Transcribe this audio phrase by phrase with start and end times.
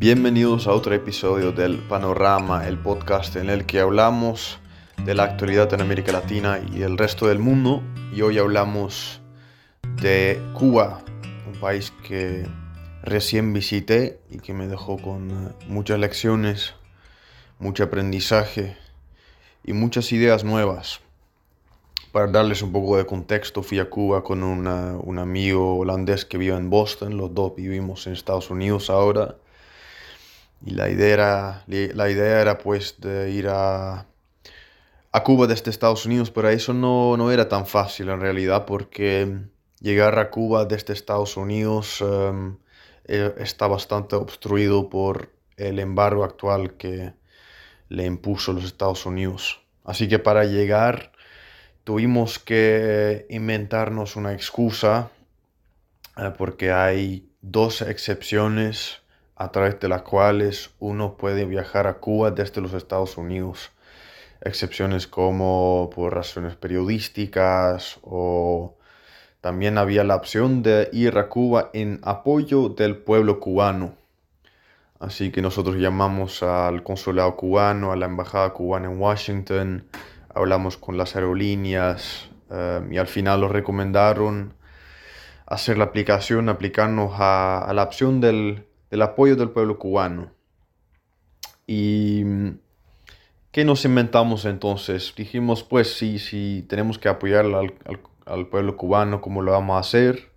[0.00, 4.58] Bienvenidos a otro episodio del Panorama, el podcast en el que hablamos
[5.04, 7.82] de la actualidad en América Latina y el resto del mundo.
[8.10, 9.20] Y hoy hablamos
[10.00, 11.02] de Cuba,
[11.46, 12.46] un país que
[13.02, 16.72] recién visité y que me dejó con eh, muchas lecciones,
[17.58, 18.78] mucho aprendizaje
[19.64, 21.00] y muchas ideas nuevas.
[22.10, 26.56] Para darles un poco de contexto, fui a Cuba con un amigo holandés que vive
[26.56, 29.36] en Boston, los dos vivimos en Estados Unidos ahora.
[30.64, 34.06] Y la idea era, la idea era pues de ir a,
[35.12, 39.38] a Cuba desde Estados Unidos, pero eso no, no era tan fácil en realidad porque
[39.80, 42.56] llegar a Cuba desde Estados Unidos em,
[43.06, 47.14] e, está bastante obstruido por el embargo actual que
[47.88, 49.62] le impuso los Estados Unidos.
[49.84, 51.12] Así que para llegar
[51.84, 55.10] tuvimos que inventarnos una excusa
[56.16, 58.99] eh, porque hay dos excepciones
[59.40, 63.72] a través de las cuales uno puede viajar a Cuba desde los Estados Unidos.
[64.42, 68.76] Excepciones como por razones periodísticas o
[69.40, 73.94] también había la opción de ir a Cuba en apoyo del pueblo cubano.
[74.98, 79.86] Así que nosotros llamamos al consulado cubano, a la embajada cubana en Washington,
[80.34, 84.52] hablamos con las aerolíneas eh, y al final nos recomendaron
[85.46, 88.66] hacer la aplicación, aplicarnos a, la opción del,
[89.02, 90.32] apoyo del pueblo cubano.
[91.66, 92.24] ¿Y
[93.52, 95.14] qué nos inventamos entonces?
[95.16, 97.74] Dijimos, pues sí, sí, tenemos que apoyar al,
[98.26, 100.30] al, pueblo cubano, ¿cómo lo vamos a hacer?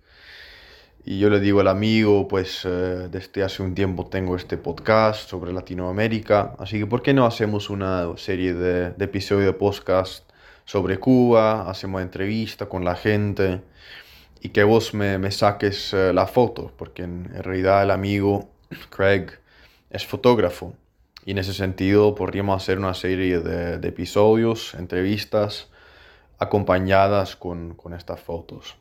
[1.06, 5.28] Y yo le digo al amigo, pues eh, desde hace un tiempo tengo este podcast
[5.28, 10.30] sobre Latinoamérica, así que ¿por qué no hacemos una serie de, episodios de podcast
[10.64, 11.68] sobre Cuba?
[11.68, 13.60] Hacemos entrevista con la gente
[14.40, 18.53] y que vos me, saques eh, la porque en, realidad el amigo
[18.90, 19.26] Craig
[19.90, 20.74] es fotógrafo
[21.24, 25.68] y en ese sentido podríamos hacer una serie de, episodios, entrevistas
[26.38, 28.76] acompañadas con, estas fotos.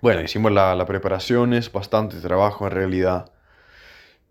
[0.00, 3.32] Bueno, hicimos la, la preparación, bastante trabajo en realidad.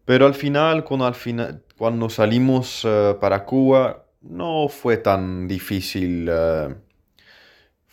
[0.06, 6.28] Pero al final, cuando, al final, cuando salimos eh, para Cuba, no fue tan difícil.
[6.30, 6.75] Eh,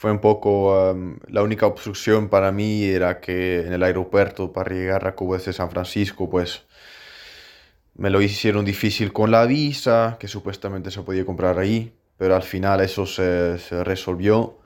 [0.02, 0.96] fue un poco,
[1.28, 5.52] la única obstrucción para mí era que en el aeropuerto para llegar a Cuba desde
[5.52, 6.64] San Francisco, pues
[7.94, 12.42] me lo hicieron difícil con la visa, que supuestamente se podía comprar ahí, pero al
[12.42, 14.58] final eso se, se resolvió.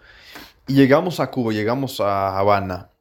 [0.68, 2.92] Y llegamos a Cuba, llegamos a Habana.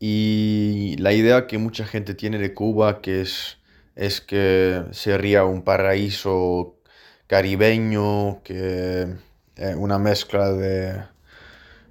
[0.00, 3.58] Y la idea que mucha gente tiene de Cuba que es,
[3.96, 6.78] es que sería un paraíso
[7.26, 9.08] caribeño, que
[9.56, 11.02] eh, una mezcla de,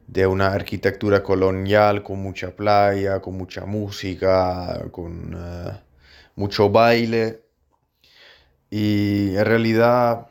[0.07, 5.72] de una arquitectura colonial con mucha playa, con mucha música, con eh,
[6.35, 7.44] mucho baile.
[8.69, 10.28] Y en realidad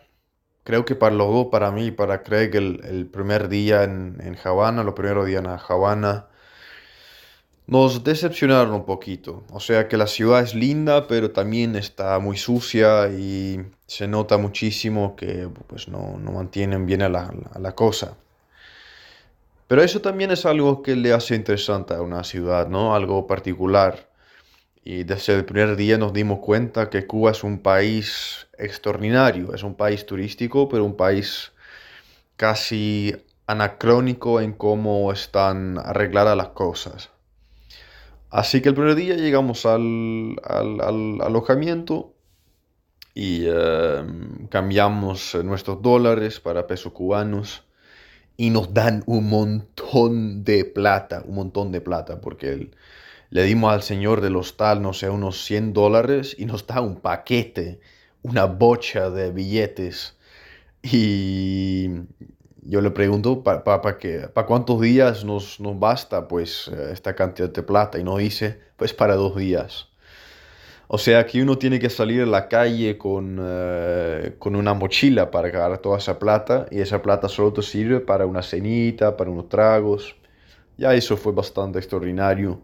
[0.65, 4.37] creo que para los dos, para mí, para Craig, el, el primer día en, en
[4.45, 6.27] Habana, los primeros días en Habana,
[7.67, 9.45] nos decepcionaron un poquito.
[9.51, 14.39] O sea que la ciudad es linda, pero también está muy sucia y se nota
[14.39, 18.17] muchísimo que pues, no, no mantienen bien la, a la, cosa.
[19.69, 22.95] Pero eso también es algo que le hace interesante a una ciudad, ¿no?
[22.95, 24.09] Algo particular.
[24.85, 29.65] Y desde el primer día nos dimos cuenta que Cuba es un país extraordinario, es
[29.65, 31.53] un país turístico, pero un país
[32.37, 33.17] casi
[33.47, 37.11] anacrónico en cómo están arregladas las cosas.
[38.31, 42.15] Así que el primer día llegamos al, alojamiento
[43.15, 47.66] y em, cambiamos nuestros dólares para pesos cubanos
[48.37, 52.71] y nos dan un montón de plata, un montón de plata, porque
[53.31, 56.97] le dimos al señor del hostal, no sé, unos 100 dólares y nos da un
[57.01, 57.81] paquete,
[58.23, 60.17] una bocha de billetes.
[60.83, 61.89] Y
[62.63, 67.49] yo le pregunto para pa, pa cuántos días nos, nos, basta pues eh, esta cantidad
[67.49, 69.89] de plata y no dice pues para dos días.
[70.89, 75.31] O sea que uno tiene que salir a la calle con, uh, con una mochila
[75.31, 79.31] para cargar toda esa plata y esa plata solo te sirve para una cenita, para
[79.31, 80.17] unos tragos.
[80.79, 82.61] Ya eso fue bastante extraordinario.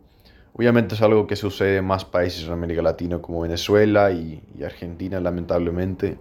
[0.55, 5.19] Obviamente es algo que sucede en más países en América Latina como Venezuela y, Argentina
[5.19, 6.19] lamentablemente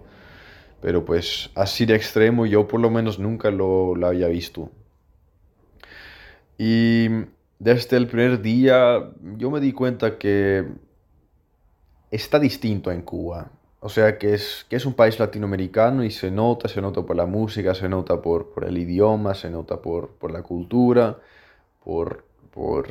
[0.80, 4.68] pero pues así de extremo yo por lo menos nunca lo había visto.
[6.58, 7.08] Y
[7.58, 10.64] desde el primer día yo me di cuenta que
[12.12, 13.50] está distinto en Cuba.
[13.80, 17.16] O sea, que es, que es un país latinoamericano y se nota, se nota por
[17.16, 21.18] la música, se nota por, por el idioma, se nota por, por la cultura,
[21.82, 22.86] por, por,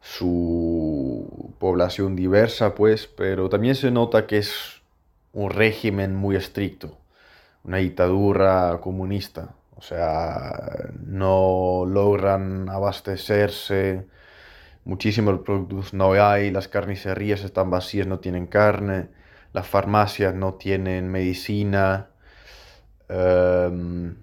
[0.00, 4.82] su población diversa, pues, pero también se nota que es
[5.32, 6.96] un régimen muy estricto,
[7.64, 9.54] una dictadura comunista.
[9.76, 14.06] O sea, no logran abastecerse,
[14.84, 19.08] muchísimos productos no hay, las carnicerías están vacías, no tienen carne,
[19.52, 22.10] las farmacias no tienen medicina.
[23.08, 24.16] Em,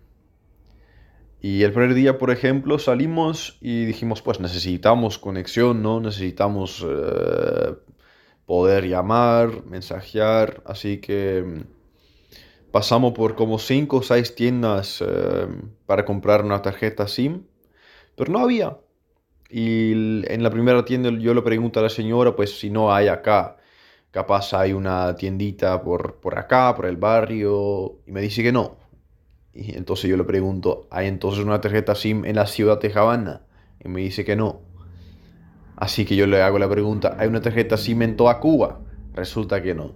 [1.42, 6.00] y el primer día, por ejemplo, salimos y dijimos, pues necesitamos conexión, ¿no?
[6.00, 7.75] Necesitamos eh,
[8.46, 15.48] poder llamar, mensajear, así que mm, pasamos por como 5 o 6 tiendas eh,
[15.86, 17.44] para comprar una tarjeta SIM,
[18.16, 18.78] pero no había.
[19.50, 19.92] Y
[20.27, 23.57] en la primera tienda yo le pregunto a la señora, pues si no hay acá,
[24.12, 28.77] capaz hay una tiendita por, por acá, por el barrio, y me dice que no.
[29.53, 33.44] Y entonces yo le pregunto, ¿hay entonces una tarjeta SIM en la ciudad de Havana?
[33.83, 34.62] Y me dice que no.
[35.77, 38.81] Así que yo le hago la pregunta, ¿hay una tarjeta SIM en toda Cuba?
[39.13, 39.94] Resulta que no.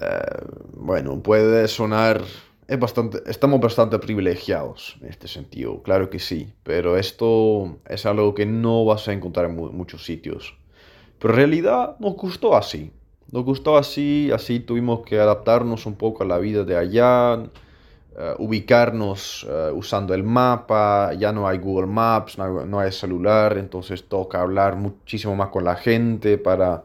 [0.00, 2.22] Eh, bueno, puede sonar...
[2.70, 8.32] Es bastante, estamos bastante privilegiados en este sentido, claro que sí, pero esto es algo
[8.32, 10.56] que no vas a encontrar en muchos sitios.
[11.18, 12.92] Pero en realidad nos gustó así,
[13.32, 17.42] nos gustó así, así tuvimos que adaptarnos un poco a la vida de allá,
[18.16, 24.04] eh, ubicarnos eh, usando el mapa, ya no hay Google Maps, no hay, celular, entonces
[24.04, 26.84] toca hablar muchísimo más con la gente para,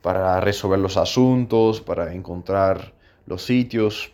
[0.00, 2.92] para resolver los asuntos, para encontrar
[3.26, 4.12] los sitios.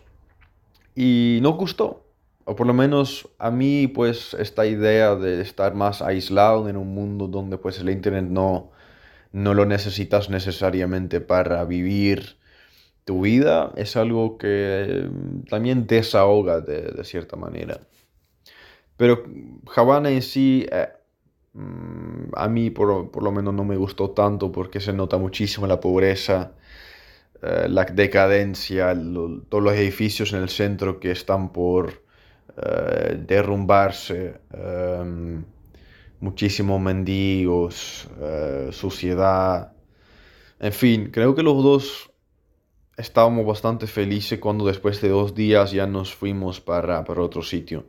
[0.95, 2.05] Y nos gustó,
[2.45, 6.93] o por lo menos a mí pues esta idea de estar más aislado en un
[6.93, 8.71] mundo donde pues el internet no,
[9.33, 12.37] no lo necesitas necesariamente para vivir
[13.05, 17.79] tu vida es algo que mm, también desahoga de, de cierta manera.
[18.97, 19.23] Pero
[19.75, 20.87] Havana en sí, eh,
[21.53, 25.67] mm, a mí por, por, lo menos no me gustó tanto porque se nota muchísimo
[25.67, 26.53] la pobreza,
[27.45, 28.93] eh, la decadencia,
[29.49, 32.03] todos los edificios en el centro que están por
[32.57, 35.43] eh, derrumbarse, em,
[36.19, 38.07] muchísimos mendigos,
[38.71, 39.73] suciedad.
[40.59, 42.11] En fin, creo que los dos
[42.97, 47.85] estábamos bastante felices cuando después de dos días ya nos fuimos para, para otro sitio.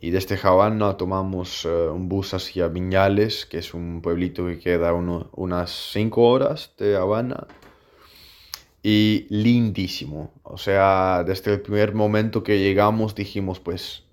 [0.00, 4.92] Y desde Havana tomamos eh, un bus hacia Viñales, que es un pueblito que queda
[4.92, 7.46] unas cinco horas de Habana.
[8.88, 10.32] Y lindísimo.
[10.44, 14.04] O sea, desde el primer momento que llegamos dijimos, pues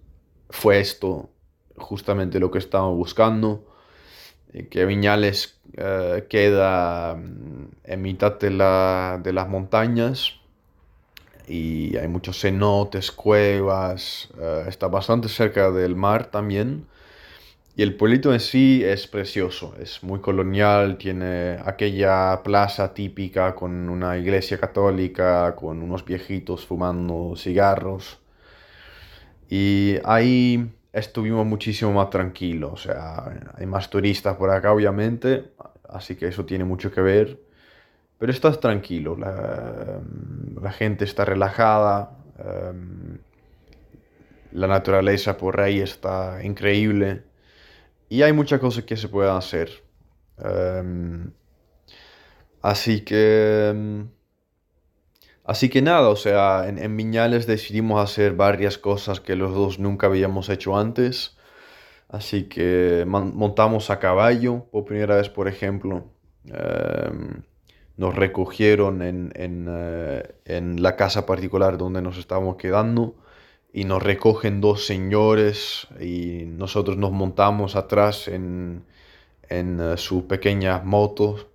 [0.50, 1.30] fue esto
[1.78, 3.68] justamente lo que estábamos buscando
[4.72, 10.40] que Viñales eh, queda mm, en mitad de, la, de, las montañas
[11.48, 16.88] y hay muchos cenotes, cuevas, eh, está bastante cerca del mar también.
[17.76, 23.90] Y el pueblito en sí es precioso, es muy colonial, tiene aquella plaza típica con
[23.90, 28.20] una iglesia católica, con unos viejitos fumando cigarros.
[29.50, 32.72] Y hay estuvimos muchísimo más tranquilos.
[32.74, 35.52] O sea, hay más turistas por acá, obviamente,
[35.90, 37.40] así que eso tiene mucho que ver.
[38.20, 43.18] Pero estás tranquilo, la, gente está relajada, em,
[44.54, 47.24] la naturaleza por ahí está increíble
[48.14, 49.70] y hay muchas cosas que se pueden hacer.
[50.38, 51.32] Em,
[52.62, 54.08] así que em,
[55.46, 60.08] Así que nada, o sea, en, Viñales decidimos hacer varias cosas que los dos nunca
[60.08, 61.38] habíamos hecho antes.
[62.08, 66.06] Así que montamos a caballo por primera vez, por ejemplo.
[66.46, 67.44] Em,
[67.98, 73.16] nos recogieron en, en, eh, en, la casa particular donde nos estábamos quedando
[73.74, 78.86] y nos recogen dos señores y nosotros nos montamos atrás en,
[79.50, 81.48] en uh, sus pequeñas motos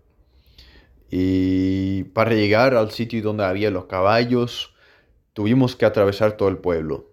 [1.10, 4.74] y para llegar al sitio donde había los caballos,
[5.32, 7.06] tuvimos que atravesar todo el pueblo.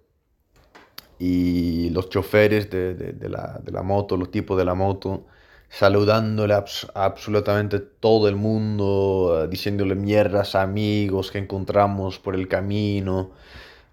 [1.17, 5.25] Y los choferes de, de, la, de la, moto, los tipos de la moto,
[5.69, 12.49] saludándole a, absolutamente todo el mundo, eh, diciéndole mierdas a amigos que encontramos por el
[12.49, 13.31] camino.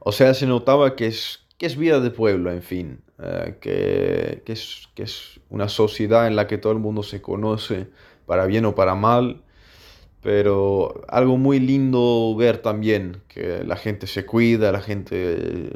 [0.04, 4.42] O sea, se notaba que es, que es vida de pueblo, en fin, eh, que,
[4.44, 7.88] que, es, que es una sociedad en la que todo el mundo se conoce,
[8.26, 9.42] para bien o para mal
[10.22, 15.70] pero algo muy lindo ver también, que la gente se cuida, la gente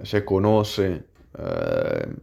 [0.00, 1.04] mm, se conoce.
[1.38, 2.14] Eh,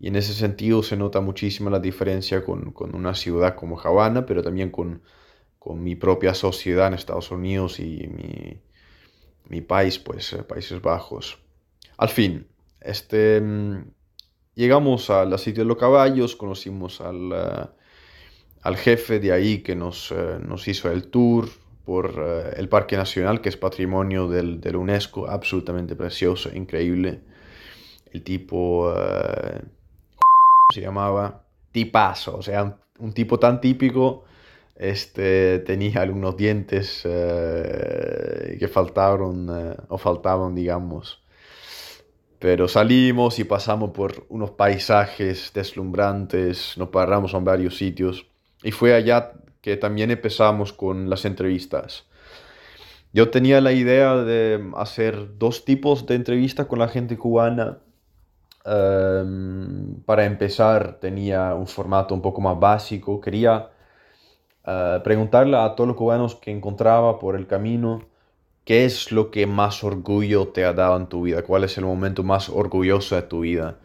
[0.00, 4.24] y en ese sentido se nota muchísimo la diferencia con, con una ciudad como Havana,
[4.26, 5.02] pero también con,
[5.58, 8.60] con, mi propia sociedad en Estados Unidos y mi,
[9.48, 11.38] mi país, pues eh, Países Bajos.
[11.96, 12.46] Al fin,
[12.80, 13.84] este, mm,
[14.54, 17.66] llegamos al sitio de los caballos, conocimos al, eh,
[18.62, 21.48] al jefe de ahí que nos, eh, nos hizo el tour
[21.84, 27.22] por el Parque Nacional, que es patrimonio del, del UNESCO, absolutamente precioso, increíble.
[28.12, 28.92] El tipo
[30.74, 34.24] se llamaba tipazo, o sea, un, tipo tan típico.
[34.78, 41.20] Este, tenía algunos dientes que faltaron o faltaban, digamos,
[42.38, 48.26] pero salimos y pasamos por unos paisajes deslumbrantes, nos paramos en varios sitios
[48.62, 52.06] y fue allá que también empezamos con las entrevistas.
[53.12, 57.78] Yo tenía la idea de hacer dos tipos de entrevistas con la gente cubana.
[58.64, 63.20] Em, para empezar tenía un formato un poco más básico.
[63.20, 63.70] Quería
[64.66, 68.02] eh, preguntarle a todos los cubanos que encontraba por el camino
[68.68, 71.42] ¿Qué es lo que más orgullo te ha dado en tu vida?
[71.42, 73.78] ¿Cuál es el momento más orgulloso de tu vida?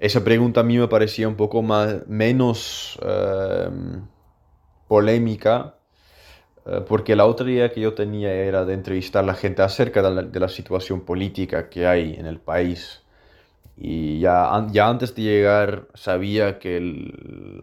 [0.00, 4.04] Esa pregunta a mí me parecía un poco más, menos em,
[4.88, 5.76] polémica,
[6.66, 10.02] eh, porque la otra idea que yo tenía era de entrevistar a la gente acerca
[10.02, 13.03] de la, situación política que hay en el país.
[13.76, 17.12] Y ya, ya antes de llegar sabía que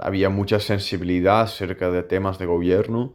[0.01, 3.13] había mucha sensibilidad acerca de temas de gobierno,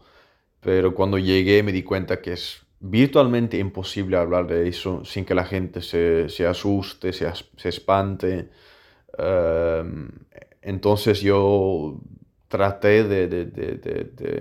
[0.60, 5.34] pero cuando llegué me di cuenta que es virtualmente imposible hablar de eso sin que
[5.34, 8.50] la gente se, se asuste, se, se espante.
[9.18, 10.08] Em,
[10.62, 12.00] entonces yo
[12.48, 13.74] traté de, de, de,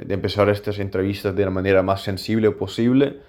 [0.05, 3.21] de, empezar estas entrevistas de la manera más sensible posible,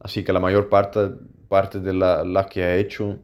[0.00, 1.10] así que la mayor parte,
[1.48, 3.18] parte de las la que he hecho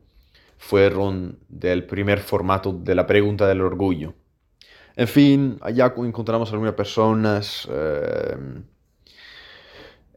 [0.59, 4.15] fueron del primer formato de la pregunta del orgullo.
[4.97, 8.65] En fin, allá encontramos algunas personas em,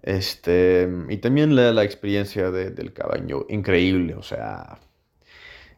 [0.03, 4.79] este, y también la, experiencia del caballo, increíble, o sea,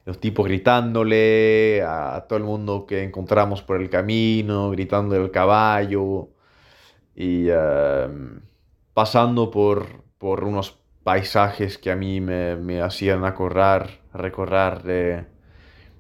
[0.06, 6.30] los tipos gritándole a todo el mundo que encontramos por el camino, gritando del caballo
[7.16, 8.42] y em,
[8.94, 15.26] pasando por, por unos paisajes que a mí me, me hacían acorrar, recorrer de,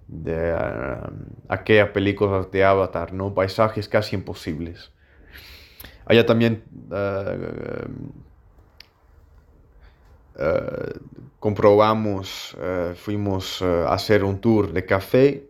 [0.07, 3.33] de em, aquellas películas de Avatar, ¿no?
[3.33, 4.91] Paisajes casi imposibles.
[6.05, 7.87] Allá también eh,
[10.37, 10.99] eh,
[11.39, 12.57] comprobamos,
[12.95, 15.49] fuimos a hacer un tour de café,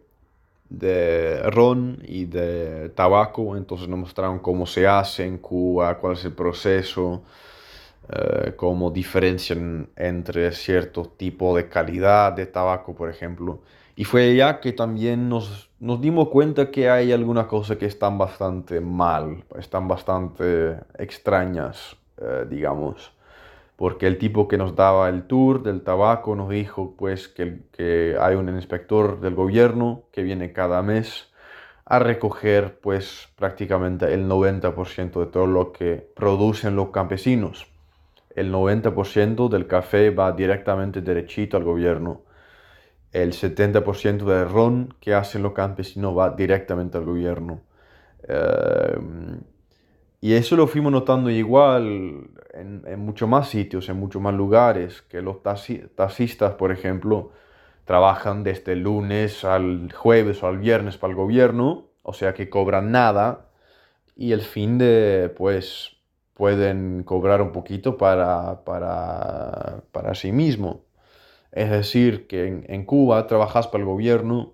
[0.69, 6.25] de ron y de tabaco, entonces nos mostraron cómo se hace en Cuba, cuál es
[6.25, 7.23] el proceso,
[8.55, 13.61] cómo diferencian entre cierto tipo de calidad de tabaco, por ejemplo.
[13.99, 18.17] Y fue ya que también nos, nos dimos cuenta que hay algunas cosas que están
[18.17, 23.11] bastante mal, están bastante extrañas, eh, digamos.
[23.75, 28.15] Porque el tipo que nos daba el tour del tabaco nos dijo pues que, que
[28.19, 31.33] hay un inspector del gobierno que viene cada mes
[31.83, 37.68] a recoger pues prácticamente el 90% de todo lo que producen los campesinos.
[38.39, 42.24] El 90% del café va directamente derechito al gobierno
[43.12, 47.62] el 70% del ron que hacen los campesinos va directamente al gobierno.
[48.27, 48.98] Eh,
[50.22, 55.01] y eso lo fuimos notando igual en, en muchos más sitios, en muchos más lugares,
[55.03, 57.31] que los taxistas, por ejemplo,
[57.86, 62.50] trabajan desde el lunes al jueves o al viernes para el gobierno, o sea que
[62.50, 63.48] cobran nada,
[64.15, 65.96] y el fin de, pues,
[66.39, 70.86] pueden cobrar un poquito para, para, para sí mismo.
[71.51, 74.53] Es decir, que en, Cuba trabajas para el gobierno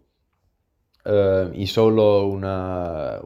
[1.05, 3.19] eh, y solo una,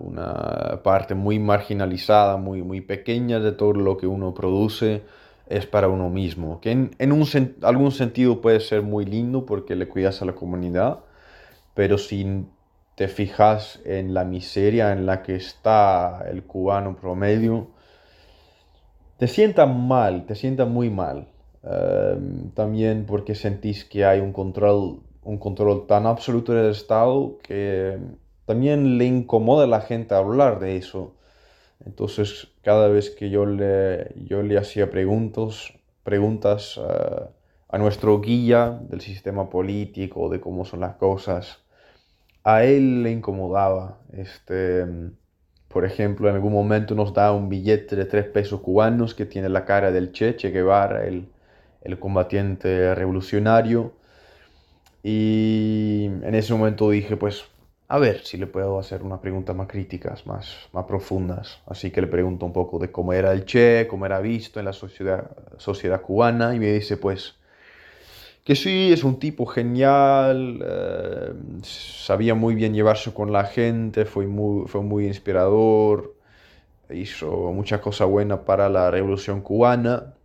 [0.84, 5.04] parte muy marginalizada, muy, muy pequeña de todo lo que uno produce
[5.48, 7.26] es para uno mismo, que en, en un,
[7.62, 11.00] algún sentido puede ser muy lindo porque le cuidas a la comunidad,
[11.76, 12.46] pero si
[12.96, 17.79] te fijas en la miseria en la que está el cubano promedio,
[19.20, 21.28] te sienta mal, te sienta muy mal.
[21.64, 28.00] Em, también porque sentís que hay un control, un control tan absoluto del Estado que
[28.46, 31.16] también le incomoda a la gente hablar de eso.
[31.86, 35.74] Entonces, cada vez que yo le, yo le hacía preguntas,
[36.04, 37.26] preguntas eh,
[37.70, 41.60] a nuestro guía del sistema político, de cómo son las cosas,
[42.44, 44.00] a él le incomodaba.
[44.14, 44.86] Este,
[45.70, 49.50] por ejemplo, en algún momento nos da un billete de tres pesos cubanos que tiene
[49.50, 51.30] la cara del Che, Che Guevara, el,
[51.84, 53.94] el combatiente revolucionario.
[55.04, 57.46] Y en ese momento dije, pues,
[57.88, 61.62] a ver si le puedo hacer unas preguntas más críticas, más, más profundas.
[61.66, 64.66] Así que le pregunto un poco de cómo era el Che, cómo era visto en
[64.66, 67.39] la sociedad, sociedad cubana, y me dice, pues,
[68.50, 74.26] que sí, es un tipo genial, eh, sabía muy bien llevarse con la gente, fue
[74.26, 76.16] muy, fue muy inspirador,
[76.90, 80.16] hizo muchas cosas buenas para la revolución cubana.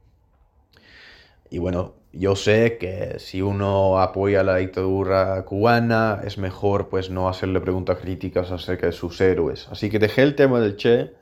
[1.50, 7.28] Y bueno, yo sé que si uno apoya la dictadura cubana, es mejor pues no
[7.28, 9.68] hacerle preguntas críticas acerca de sus héroes.
[9.70, 11.12] Así que dejé el tema del Che,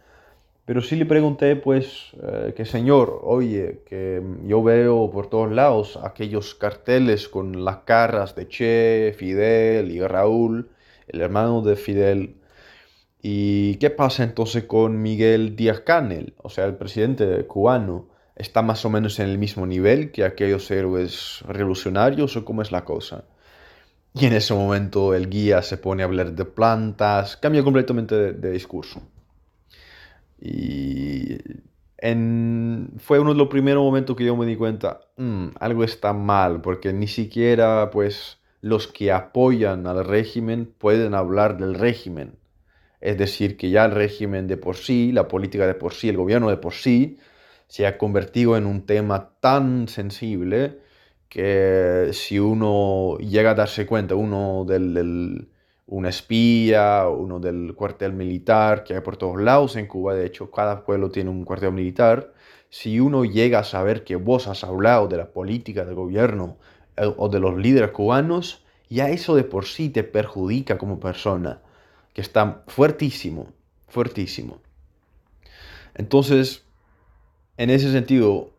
[0.64, 5.98] pero sí le pregunté pues eh, que señor, oye, que yo veo por todos lados
[6.02, 10.70] aquellos carteles con las caras de Che, Fidel y Raúl,
[11.08, 12.36] el hermano de Fidel.
[13.22, 18.12] ¿Y qué pasa entonces con Miguel Díaz Canel, o sea, el presidente cubano?
[18.36, 22.72] está más o menos en el mismo nivel que aquellos héroes revolucionarios o cómo es
[22.72, 23.24] la cosa.
[24.14, 28.50] Y en ese momento el guía se pone a hablar de plantas, cambia completamente de,
[28.50, 29.02] discurso.
[30.44, 31.38] Y
[32.98, 36.60] fue uno de los primeros momentos que yo me di cuenta, mm, algo está mal,
[36.60, 42.38] porque ni siquiera pues los que apoyan al régimen pueden hablar del régimen.
[43.00, 46.16] Es decir, que ya el régimen de por sí, la política de por sí, el
[46.16, 47.18] gobierno de por sí,
[47.68, 50.78] se ha convertido en un tema tan sensible
[51.28, 55.48] que si uno llega a darse cuenta, uno del,
[55.86, 60.50] un espía, uno del cuartel militar que hay por todos lados en Cuba, de hecho
[60.50, 62.32] cada pueblo tiene un cuartel militar,
[62.70, 66.56] si uno llega a saber que vos has hablado de la política del gobierno
[66.96, 71.60] eh, o de los líderes cubanos, ya eso de por sí te perjudica como persona,
[72.14, 73.48] que está fuertísimo,
[73.88, 74.60] fuertísimo.
[75.94, 76.64] Entonces,
[77.56, 78.50] en ese sentido,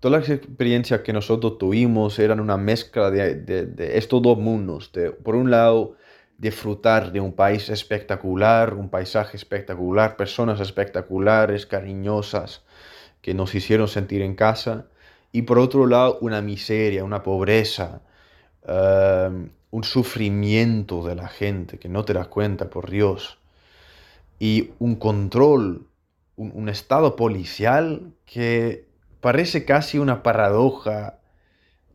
[0.00, 4.92] todas las experiencias que nosotros tuvimos eran una mezcla de, estos dos mundos.
[4.92, 5.96] De, por un lado,
[6.40, 12.62] disfrutar de un país espectacular, un paisaje espectacular, personas espectaculares, cariñosas,
[13.20, 14.86] que nos hicieron sentir en casa.
[15.32, 18.00] Y por otro lado, una miseria, una pobreza,
[18.66, 23.38] um, un sufrimiento de la gente que no te das cuenta, por Dios.
[24.38, 25.86] Y un control
[26.40, 28.86] un, estado policial que
[29.20, 31.19] parece casi una paradoja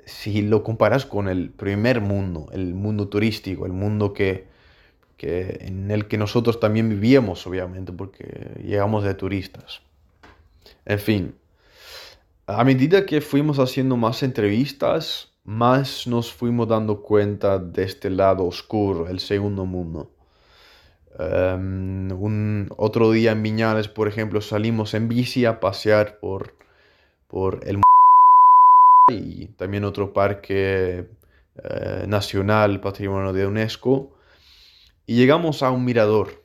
[0.06, 4.48] si lo comparas con el primer mundo, el mundo turístico, el mundo que,
[5.20, 9.82] en el que nosotros también vivíamos, obviamente, porque llegamos de turistas.
[10.86, 11.36] En fin,
[12.48, 18.46] a medida que fuimos haciendo más entrevistas, más nos fuimos dando cuenta de este lado
[18.46, 20.12] oscuro, el segundo mundo.
[21.18, 26.56] Em, un otro día en Viñales, por ejemplo, salimos en bici a pasear por,
[27.28, 27.80] por el
[29.08, 31.08] y también otro parque
[31.64, 34.16] eh, nacional, patrimonio de UNESCO,
[35.06, 36.44] y llegamos a un mirador.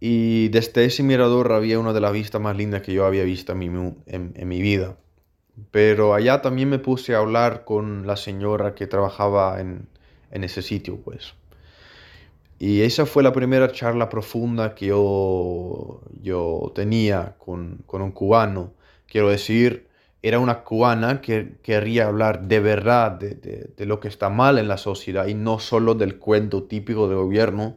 [0.00, 3.52] Y desde ese mirador había una de las vistas más lindas que yo había visto
[3.52, 4.98] en mi, en mi vida.
[5.70, 9.88] Pero allá también me puse a hablar con la señora que trabajaba en,
[10.30, 11.34] en ese sitio, pues.
[12.58, 18.72] Y esa fue la primera charla profunda que yo, yo tenía con, con un cubano.
[19.06, 19.88] Quiero decir,
[20.24, 23.34] era una cubana que quería hablar de verdad de,
[23.76, 27.18] de, lo que está mal en la sociedad y no solo del cuento típico del
[27.18, 27.76] gobierno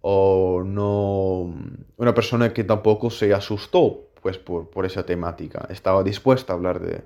[0.00, 1.54] o no
[1.98, 5.66] una persona que tampoco se asustó pues por, por esa temática.
[5.68, 7.02] Estaba dispuesta a hablar de,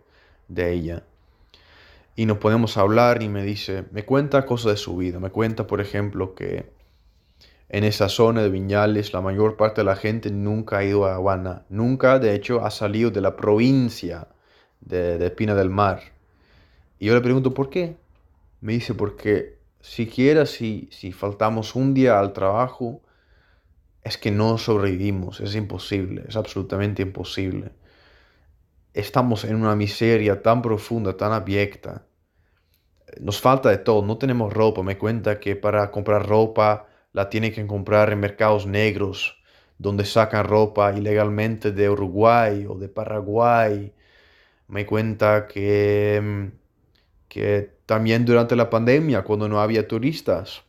[0.47, 1.03] de ella.
[2.15, 5.19] Y nos podemos hablar y me dice me cuenta cosas de su vida.
[5.19, 6.71] Me cuenta por ejemplo que
[7.71, 11.17] en esa zona de Viñales, la mayor parte de la gente nunca ha ido a
[11.17, 14.29] Habana, nunca de hecho ha salido de la provincia
[14.87, 16.01] de, de Pina del Mar.
[16.99, 17.97] Y yo le pregunto, ¿por qué?
[18.63, 23.03] Me dice, porque siquiera si, si faltamos un día al trabajo,
[24.03, 27.73] es que no sobrevivimos, es imposible, es absolutamente imposible.
[28.95, 32.07] Estamos en una miseria tan profunda, tan abyecta.
[33.21, 34.83] Nos falta de todo, no tenemos ropa.
[34.83, 39.43] Me cuenta que para comprar ropa la tiene que comprar en mercados negros,
[39.79, 43.93] donde sacan ropa ilegalmente de Uruguay o de Paraguay.
[44.69, 46.47] Me cuenta que, mm,
[47.29, 50.63] que también durante la pandemia, cuando no había turistas,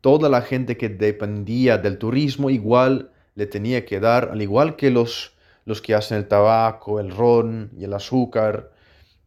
[0.00, 4.90] toda la gente que dependía del turismo igual le tenía que dar, al igual que
[4.90, 8.72] los, los que hacen el tabaco, el ron y el azúcar,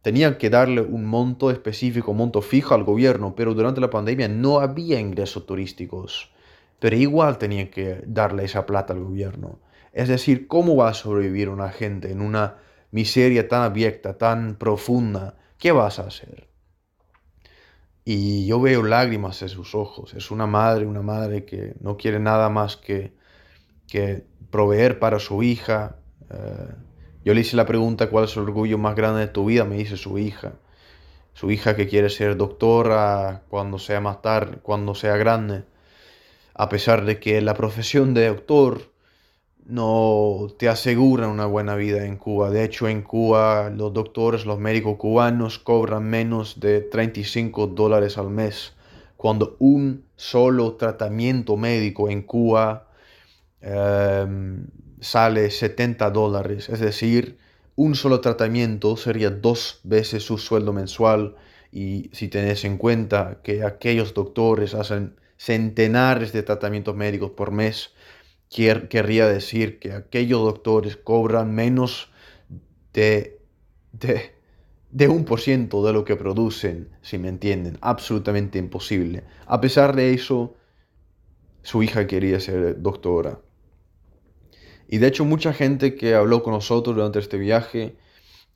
[0.02, 4.28] tenían que darle un monto específico, un monto fijo al gobierno, pero durante la pandemia
[4.28, 6.30] no había ingresos turísticos
[6.78, 9.58] pero igual tenía que darle esa plata al gobierno.
[9.92, 12.56] Es decir, ¿cómo va a sobrevivir una gente en una
[12.90, 15.36] miseria tan abierta, tan profunda?
[15.58, 16.48] ¿Qué vas a hacer?
[18.04, 20.14] Y yo veo lágrimas en sus ojos.
[20.14, 23.12] Es una madre, una madre que no quiere nada más que,
[23.88, 25.96] que proveer para su hija.
[26.30, 26.74] Eh,
[27.24, 29.64] yo le hice la pregunta, ¿cuál es el orgullo más grande de tu vida?
[29.64, 30.52] Me dice su hija.
[31.34, 35.64] su hija que quiere ser doctora cuando sea más tarde, cuando sea grande,
[36.54, 38.92] a pesar de que la profesión de doctor
[39.68, 42.50] no te asegura una buena vida en Cuba.
[42.50, 48.30] De hecho, en Cuba los doctores, los médicos cubanos cobran menos de 35 dólares al
[48.30, 48.74] mes,
[49.16, 52.88] cuando un solo tratamiento médico en Cuba
[53.60, 54.66] em,
[55.00, 56.68] sale 70 dólares.
[56.68, 57.38] Es decir,
[57.74, 61.34] un solo tratamiento sería dos veces su sueldo mensual
[61.72, 67.90] y si tenés en cuenta que aquellos doctores hacen centenares de tratamientos médicos por mes,
[68.48, 72.10] querría decir que aquellos doctores cobran menos
[72.92, 73.40] de,
[73.92, 74.32] de,
[74.90, 77.78] de un por ciento de lo que producen, si me entienden.
[77.80, 79.24] Absolutamente imposible.
[79.46, 80.54] A pesar de eso,
[81.62, 83.40] su hija quería ser doctora.
[84.88, 87.96] Y de hecho mucha gente que habló con nosotros durante este viaje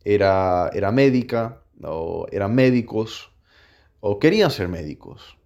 [0.05, 3.33] era, era médica, o eran médicos,
[4.01, 5.37] o querían ser médicos.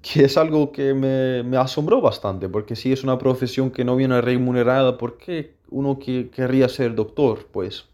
[0.00, 3.96] Que es algo que me, me asombró bastante, porque si es una profesión que no
[3.96, 7.48] viene remunerada, ¿por qué uno que querría ser doctor?
[7.50, 7.86] Pues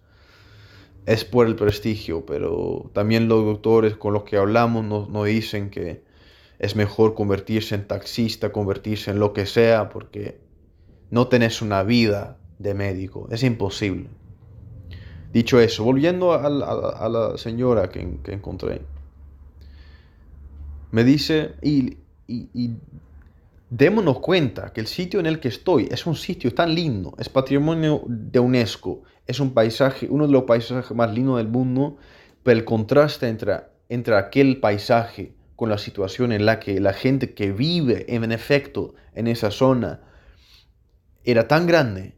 [1.07, 5.71] es por el prestigio, pero también los doctores con los que hablamos nos, nos dicen
[5.71, 6.03] que
[6.59, 10.40] es mejor convertirse en taxista, convertirse en lo que sea, porque
[11.11, 14.09] no tenés una vida de médico, es imposible.
[15.33, 18.83] Dicho eso, volviendo a, la señora que, encontré,
[20.94, 22.70] me dice, y, y,
[23.68, 27.28] démonos cuenta que el sitio en el que estoy es un sitio tan lindo, es
[27.28, 31.96] patrimonio de UNESCO, es un paisaje, uno de los paisajes más lindos del mundo,
[32.44, 37.35] pero el contraste entre, entre aquel paisaje con la situación en la que la gente
[37.35, 40.00] que vive en efecto en esa zona
[41.24, 42.14] era tan grande,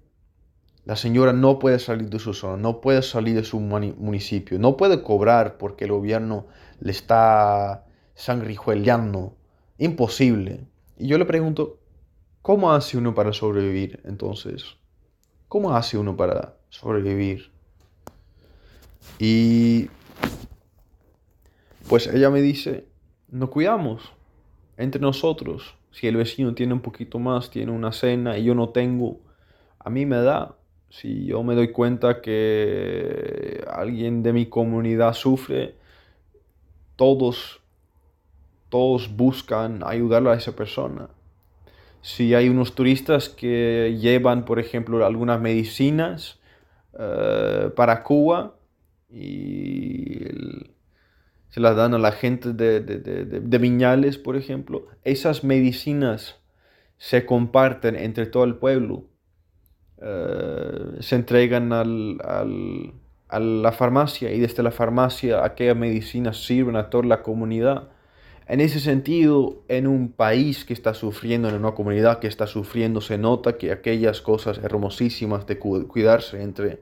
[0.85, 4.77] la señora no puede salir de su zona, no puede salir de su municipio, no
[4.77, 6.47] puede cobrar porque el gobierno
[6.79, 7.86] le está
[8.17, 9.37] sangrijueleando.
[9.79, 10.67] Imposible.
[10.99, 11.79] Y yo le pregunto,
[12.43, 14.65] ¿cómo hace uno para sobrevivir entonces?
[15.47, 17.53] ¿Cómo hace uno para sobrevivir?
[19.21, 19.89] Y
[21.89, 22.89] pues ella me dice,
[23.29, 24.13] nos cuidamos
[24.77, 25.77] entre nosotros.
[25.93, 29.21] Si el vecino tiene un poquito más, tiene una cena y yo no tengo,
[29.79, 30.57] a mí me da.
[30.89, 35.77] Si yo me doy cuenta que alguien de mi comunidad sufre,
[36.97, 37.61] todos,
[38.69, 41.09] todos buscan ayudarle a esa persona.
[42.03, 46.39] Si hay unos turistas que llevan, por ejemplo, algunas medicinas
[46.99, 48.55] eh, para Cuba
[49.11, 50.21] y
[51.49, 56.37] se las dan a la gente de, de, Viñales, por ejemplo, esas medicinas
[56.99, 59.05] se comparten entre todo el pueblo.
[59.99, 62.21] Eh, se entregan al,
[63.29, 67.89] a la farmacia y desde la farmacia aquellas medicinas sirven a toda la comunidad.
[68.49, 73.01] En ese sentido, en un país que está sufriendo, en una comunidad que está sufriendo,
[73.01, 76.81] se nota que aquellas cosas hermosísimas de cuidarse entre,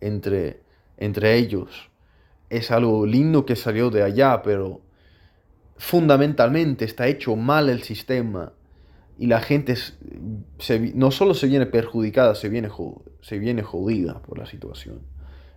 [0.00, 0.60] entre,
[0.96, 1.90] entre ellos
[2.48, 4.80] es algo lindo que salió de allá, pero
[5.76, 8.52] fundamentalmente está hecho mal el sistema
[9.18, 9.74] y la gente
[10.94, 12.70] no solo se viene perjudicada, se viene,
[13.20, 15.00] se viene jodida por la situación.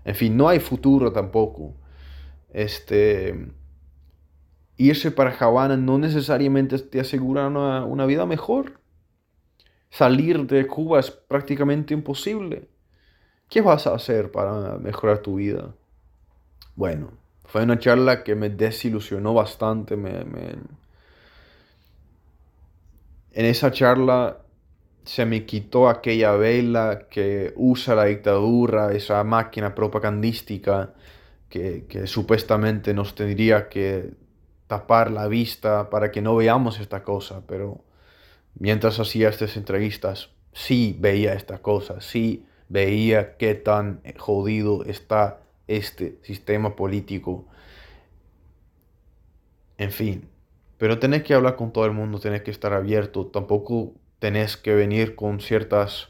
[0.05, 1.75] En fin, no hay futuro tampoco.
[2.53, 3.49] Este,
[4.77, 8.79] irse para Havana no necesariamente te asegura una, una vida mejor.
[9.89, 12.67] Salir de Cuba es prácticamente imposible.
[13.49, 15.73] ¿Qué vas a hacer para mejorar tu vida?
[16.75, 17.11] Bueno,
[17.45, 19.95] fue una charla que me desilusionó bastante.
[19.95, 20.65] En
[23.31, 24.39] esa charla
[25.05, 30.93] se me quitó aquella vela que usa la dictadura, esa máquina propagandística
[31.47, 34.26] que, que supuestamente nos tendría que
[34.67, 37.83] tapar la vista para que no veamos esta cosa, pero
[38.55, 46.19] mientras hacía estas entrevistas sí veía esta cosa, sí veía qué tan jodido está este
[46.23, 47.45] sistema político.
[49.77, 50.29] En fin,
[50.77, 54.73] pero tenés que hablar con todo el mundo, tenés que estar abierto, tampoco tenés que
[54.73, 56.09] venir con ciertas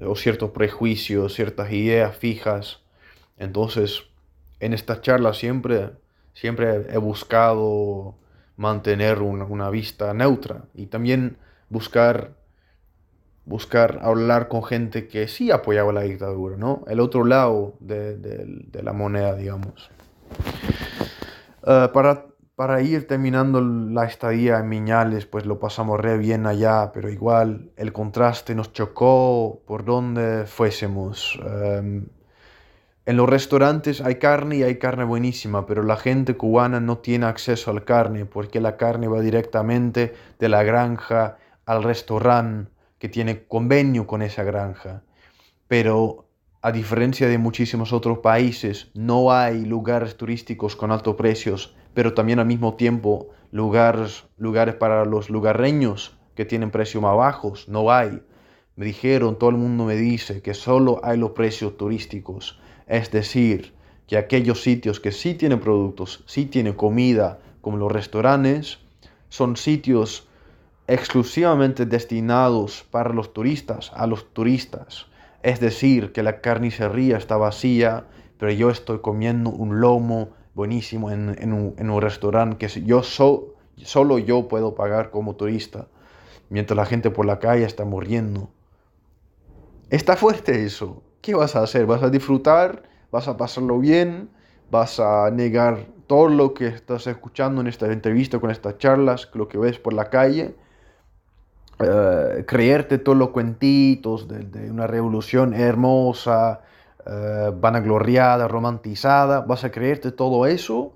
[0.00, 2.80] o ciertos prejuicios, ciertas ideas fijas.
[3.38, 4.04] Entonces,
[4.60, 5.90] en esta charla siempre,
[6.36, 8.14] siempre he buscado
[8.56, 12.36] mantener una, una vista neutra y también buscar
[13.46, 16.84] buscar hablar con gente que sí apoyaba la dictadura, ¿no?
[16.88, 19.88] El otro lado de, la moneda, digamos.
[21.64, 26.90] Eh, para, para ir terminando la estadía en Miñales, pues lo pasamos re bien allá,
[26.92, 31.40] pero igual el contraste nos chocó por donde fuésemos.
[31.46, 32.08] Em,
[33.08, 37.26] En los restaurantes hay carne y hay carne buenísima, pero la gente cubana no tiene
[37.26, 43.08] acceso a la carne porque la carne va directamente de la granja al restaurante que
[43.08, 45.04] tiene convenio con esa granja.
[45.68, 46.26] Pero
[46.62, 52.40] a diferencia de muchísimos otros países, no hay lugares turísticos con altos precios, pero también
[52.40, 57.68] al mismo tiempo lugares, lugares para los lugareños que tienen precios más bajos.
[57.68, 58.20] No hay.
[58.74, 62.60] Me dijeron, todo el mundo me dice que solo hay los precios turísticos.
[62.86, 63.74] Es decir,
[64.06, 68.78] que aquellos sitios que sí tienen productos, sí tienen comida, como los restaurantes,
[69.28, 70.28] son sitios
[70.86, 75.06] exclusivamente destinados para los turistas, a los turistas.
[75.42, 78.06] Es decir, que la carnicería está vacía,
[78.38, 84.74] pero yo estoy comiendo un lomo buenísimo en, un, restaurante que yo solo yo puedo
[84.74, 85.88] pagar como turista,
[86.48, 88.48] mientras la gente por la calle está muriendo.
[89.90, 91.02] Está fuerte eso.
[91.20, 91.86] ¿Qué vas a hacer?
[91.86, 92.82] ¿Vas a disfrutar?
[93.10, 94.30] ¿Vas a pasarlo bien?
[94.70, 99.48] ¿Vas a negar todo lo que estás escuchando en esta entrevista, con estas charlas, lo
[99.48, 100.54] que ves por la calle?
[101.78, 106.62] Eh, creerte todos los cuentitos de, una revolución hermosa,
[107.04, 110.94] uh, vanagloriada, romantizada, vas a creerte todo eso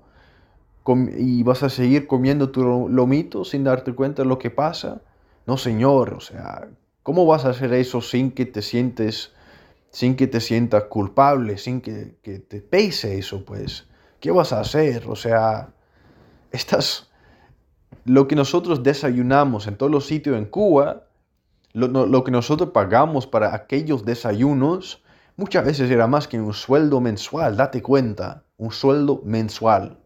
[1.15, 5.01] y vas a seguir comiendo tu lomito sin darte cuenta de lo que pasa.
[5.45, 6.67] No, señor, o sea,
[7.03, 9.33] ¿cómo vas a hacer eso sin que te sientes
[9.91, 13.87] sin que te sientas culpable, sin que, te pese eso, pues,
[14.19, 15.07] ¿qué vas a hacer?
[15.07, 15.73] O sea,
[16.51, 17.09] estás...
[18.05, 21.07] Lo que nosotros desayunamos en todos los sitios en Cuba,
[21.73, 25.03] lo, lo que nosotros pagamos para aquellos desayunos,
[25.35, 29.99] muchas veces era más que un sueldo mensual, date cuenta, un sueldo mensual.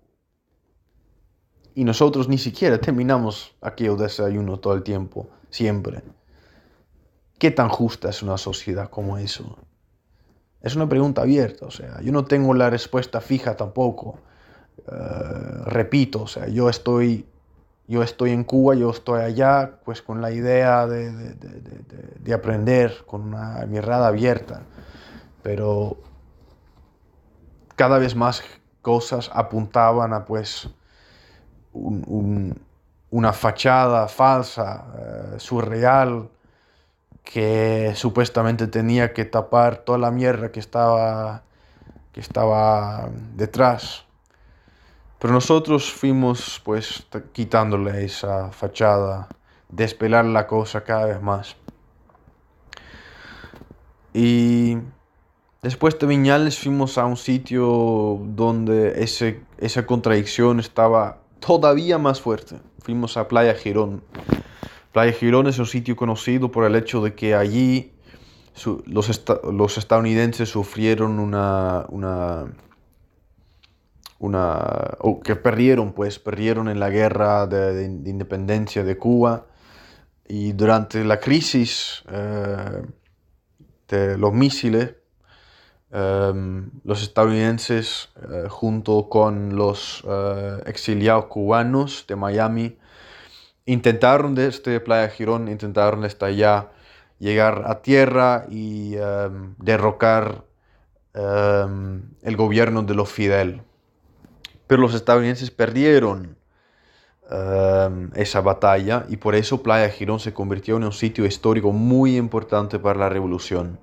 [1.74, 6.04] Y nosotros ni siquiera terminamos aquellos desayunos todo el tiempo, siempre.
[7.38, 9.58] ¿Qué tan justa es una sociedad como eso?
[10.66, 14.18] Es una pregunta abierta, o sea, yo no tengo la respuesta fija tampoco.
[14.88, 14.92] Eh,
[15.68, 17.28] repito, o sea, yo estoy,
[17.88, 23.22] yo estoy en Cuba, yo estoy allá, pues con la idea de, de, aprender, con
[23.22, 24.64] una mirada abierta,
[25.44, 25.98] pero
[27.76, 28.44] cada vez más
[28.82, 30.68] cosas apuntaban a pues
[31.74, 36.28] una fachada falsa, eh, surreal,
[37.26, 41.44] que supuestamente tenía que tapar toda la mierda que estaba,
[42.14, 44.06] que estaba detrás.
[45.20, 49.28] Pero nosotros fuimos pues quitándole esa fachada,
[49.70, 51.58] despelar la cosa cada vez más.
[54.14, 54.78] Y
[55.62, 62.60] después de Viñales fuimos a un sitio donde ese, esa contradicción estaba todavía más fuerte.
[62.80, 64.04] Fuimos a Playa Girón.
[64.96, 67.92] Playa Girón es un sitio conocido por el hecho de que allí
[68.86, 72.46] los, estadounidenses sufrieron una, una,
[74.20, 79.48] una, que perdieron, pues, perdieron en la guerra de, independencia de Cuba
[80.30, 82.84] y durante la crisis eh,
[83.90, 84.96] de los misiles,
[85.92, 92.78] em, los estadounidenses, eh, junto con los eh, exiliados cubanos de Miami,
[93.66, 96.72] intentaron desde Playa Girón, intentaron desde allá
[97.20, 100.44] llegar a tierra y em, derrocar
[101.14, 103.62] em, el gobierno de los Fidel.
[104.68, 106.38] Pero los estadounidenses perdieron
[107.30, 112.18] em, esa batalla y por eso Playa Girón se convirtió en un sitio histórico muy
[112.18, 113.80] importante para la revolución.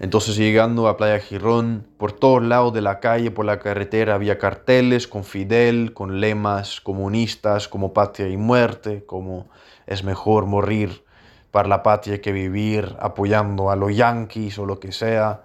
[0.00, 4.38] Entonces llegando a Playa Girón, por todos lados de la calle, por la carretera, había
[4.38, 9.48] carteles con Fidel, con lemas comunistas como patria y muerte, como
[9.86, 11.04] es mejor morir
[11.52, 15.42] para la patria que vivir apoyando a los yanquis o lo que sea.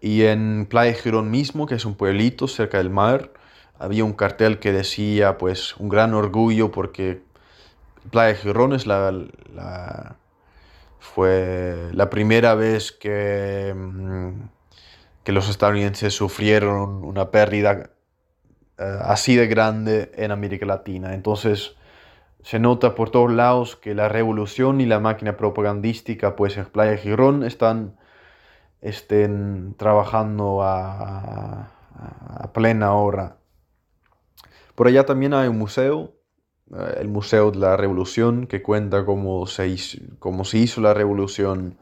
[0.00, 3.32] Y en Playa Girón mismo, que es un pueblito cerca del mar,
[3.78, 7.22] había un cartel que decía pues un gran orgullo porque
[8.10, 9.10] Playa Girón es la
[11.04, 14.48] fue la primera vez que, mm,
[15.22, 17.90] que los estadounidenses sufrieron una pérdida
[18.78, 21.14] eh, así de grande en América Latina.
[21.14, 21.76] Entonces
[22.42, 26.96] se nota por todos lados que la revolución y la máquina propagandística pues en Playa
[26.96, 27.96] Girón están
[28.80, 33.36] estén trabajando a, a plena hora.
[34.74, 36.14] Por allá también hay un museo
[36.70, 41.78] el Museo de la Revolución, que cuenta cómo se hizo, cómo se hizo la revolución,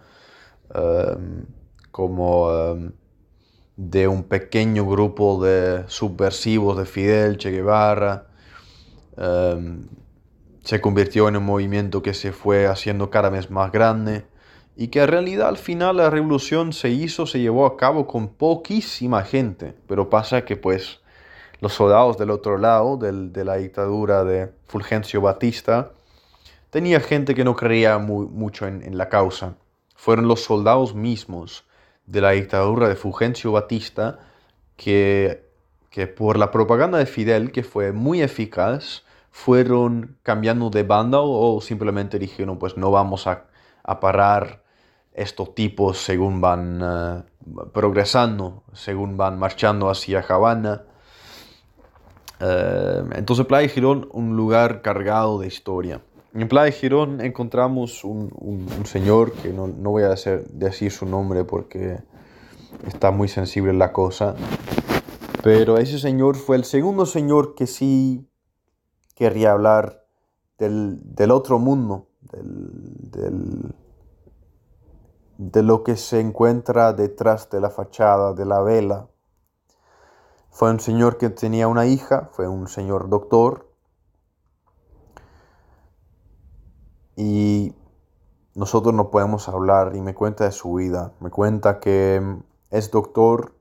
[0.75, 1.47] em,
[1.90, 2.92] como em,
[3.77, 8.27] de un pequeño grupo de subversivos de Fidel, Che Guevara,
[9.16, 9.87] em,
[10.62, 14.25] se convirtió en un movimiento que se fue haciendo cada vez más grande
[14.77, 18.29] y que en realidad al final la revolución se hizo, se llevó a cabo con
[18.29, 21.01] poquísima gente, pero pasa que pues
[21.62, 25.92] los soldados del otro lado de la dictadura de Fulgencio Batista,
[26.70, 29.55] tenía gente que no creía mucho en, la causa.
[29.94, 31.64] Fueron los soldados mismos
[32.05, 34.18] de la dictadura de Fulgencio Batista
[34.77, 35.48] que,
[35.88, 41.61] que por la propaganda de Fidel, que fue muy eficaz, fueron cambiando de banda o,
[41.61, 43.44] simplemente dijeron pues no vamos a,
[44.01, 44.64] parar
[45.14, 47.22] estos tipos según van eh,
[47.72, 50.87] progresando, según van marchando hacia Habana.
[52.44, 56.02] Eh, entonces Playa Girón, un lugar cargado de historia.
[56.35, 58.31] En Playa Girón encontramos un,
[58.85, 60.14] señor que no, voy a
[60.50, 61.98] decir su nombre porque
[62.87, 64.35] está muy sensible la cosa,
[65.42, 68.26] pero ese señor fue el segundo señor que sí
[69.14, 70.05] querría hablar
[70.59, 72.09] del, otro mundo,
[75.37, 79.09] de lo que se encuentra detrás de la fachada, de la vela.
[80.52, 83.66] Fue un señor que tenía una hija, fue un señor doctor,
[87.16, 87.74] y
[88.54, 91.12] nosotros no podemos hablar y me cuenta de su vida.
[91.18, 92.38] Me cuenta que
[92.70, 93.54] es doctor,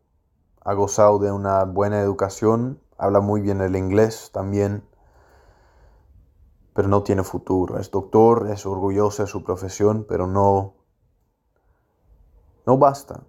[0.64, 4.84] ha gozado de una buena educación, habla muy bien el inglés también
[6.74, 7.80] pero no tiene futuro.
[7.80, 10.74] Es doctor, es orgulloso de su profesión, pero no,
[12.66, 13.22] no basta.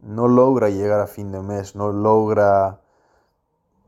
[0.00, 2.80] No logra llegar a fin de mes, no logra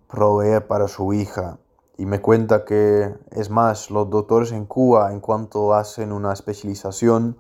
[0.09, 1.59] proveer para su hija.
[1.99, 7.39] Y me cuenta que, es más, los doctores en Cuba, en cuanto hacen una especialización,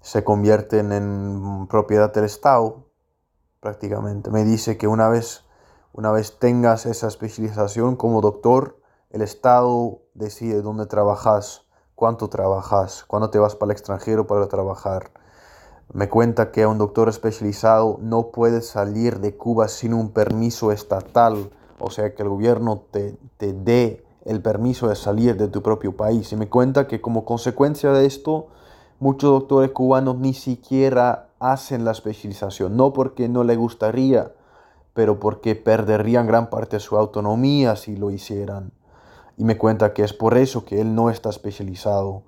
[0.00, 2.84] se convierten en propiedad del Estado,
[3.60, 4.30] prácticamente.
[4.30, 5.44] Me dice que una vez,
[5.92, 8.78] una vez tengas esa especialización como doctor,
[9.10, 15.10] el Estado decide dónde trabajas, cuánto trabajas, cuándo te vas para el extranjero para trabajar.
[15.96, 21.48] Me cuenta que un doctor especializado no puede salir de Cuba sin un permiso estatal,
[21.78, 25.96] o sea que el gobierno te, te dé el permiso de salir de tu propio
[25.96, 26.30] país.
[26.32, 28.48] Y me cuenta que como consecuencia de esto,
[29.00, 34.34] muchos doctores cubanos ni siquiera hacen la especialización, no porque no le gustaría,
[34.92, 38.70] pero porque perderían gran parte de su autonomía si lo hicieran.
[39.38, 42.24] Y me cuenta que es por eso que él no está especializado.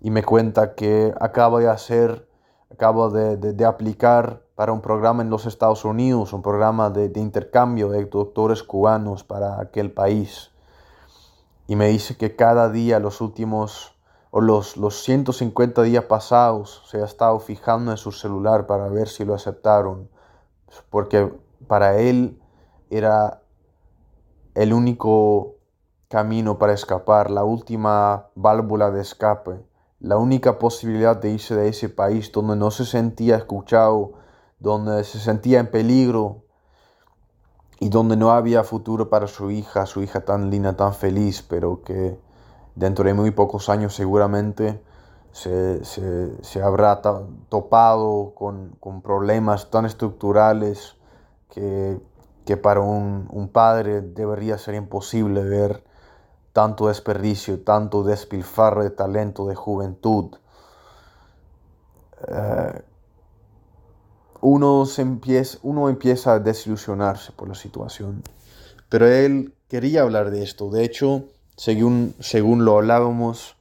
[0.00, 2.28] Y me cuenta que acaba de hacer,
[2.72, 8.04] acaba de, aplicar para un programa en los Estados Unidos, un programa de, intercambio de
[8.06, 10.50] doctores cubanos para aquel país.
[11.66, 13.94] Y me dice que cada día, los últimos,
[14.30, 19.08] o los, los 150 días pasados, se ha estado fijando en su celular para ver
[19.08, 20.08] si lo aceptaron,
[20.90, 21.32] porque
[21.66, 22.40] para él
[22.90, 23.42] era
[24.54, 25.56] el único
[26.08, 29.62] camino para escapar, la última válvula de escape,
[30.02, 34.14] la única posibilidad de irse de ese país donde no se sentía escuchado,
[34.58, 36.42] donde se sentía en peligro
[37.78, 41.82] y donde no había futuro para su hija, su hija tan linda, tan feliz, pero
[41.84, 42.18] que
[42.74, 44.82] dentro de muy pocos años seguramente
[45.30, 47.00] se, habrá
[47.48, 50.96] topado con, problemas tan estructurales
[51.48, 52.00] que,
[52.60, 55.84] para un, un padre debería ser imposible ver
[56.52, 60.36] tanto desperdicio, tanto despilfarro de talento, de juventud.
[62.28, 62.82] Eh,
[64.40, 68.22] uno, se empieza, uno empieza a desilusionarse por la situación.
[68.88, 70.70] Pero él quería hablar de esto.
[70.70, 71.24] De hecho,
[71.56, 73.56] según, según lo hablábamos,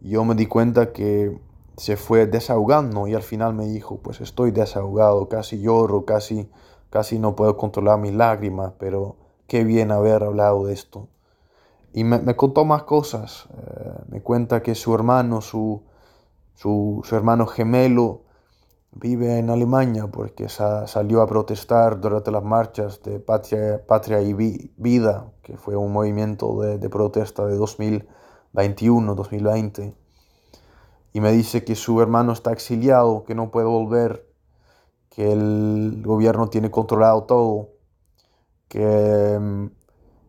[0.00, 1.38] yo me di cuenta que
[1.76, 6.48] se fue desahogando y al final me dijo, pues estoy desahogado, casi lloro, casi,
[6.90, 9.16] casi no puedo controlar mis lágrimas, pero
[9.46, 11.08] qué bien haber hablado de esto.
[11.92, 13.48] Y me, contó más cosas.
[13.54, 15.82] Eh, me cuenta que su hermano, su,
[16.54, 18.22] su, hermano gemelo,
[18.92, 25.32] vive en Alemania porque salió a protestar durante las marchas de Patria, Patria y Vida,
[25.42, 29.94] que fue un movimiento de, de protesta de 2021-2020.
[31.14, 34.26] Y me dice que su hermano está exiliado, que no puede volver,
[35.10, 37.68] que el gobierno tiene controlado todo,
[38.68, 39.66] que mm,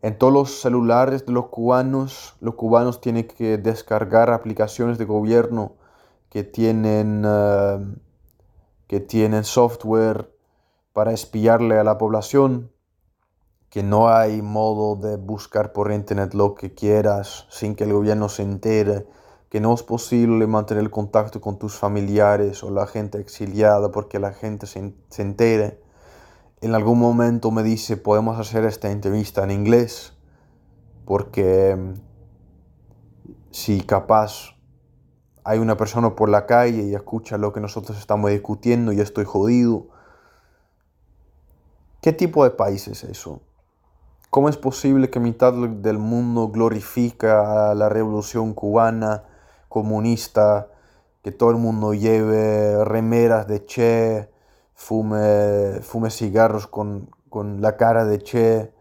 [0.04, 5.78] en todos los celulares de los cubanos, los cubanos tienen que descargar aplicaciones de gobierno
[6.30, 7.80] que tienen, eh,
[8.88, 10.30] que tienen software
[10.92, 12.70] para espiarle a la población,
[13.70, 18.28] que no hay modo de buscar por internet lo que quieras sin que el gobierno
[18.28, 19.08] se entere,
[19.48, 24.34] que no es posible mantener contacto con tus familiares o la gente exiliada porque la
[24.34, 25.83] gente se, se entere
[26.64, 30.14] en algún momento me dice, podemos hacer esta entrevista en inglés,
[31.06, 31.94] porque mm,
[33.52, 34.56] si capaz
[35.44, 39.26] hay una persona por la calle y escucha lo que nosotros estamos discutiendo y estoy
[39.26, 39.88] jodido.
[42.02, 43.42] ¿Qué tipo de país es eso?
[44.30, 49.26] ¿Cómo es posible que mitad del mundo glorifica a la revolución cubana,
[49.68, 50.70] comunista,
[51.24, 54.33] que todo el mundo lleve remeras de Che,
[54.84, 58.74] fume, fume cigarros con, con la cara de Che,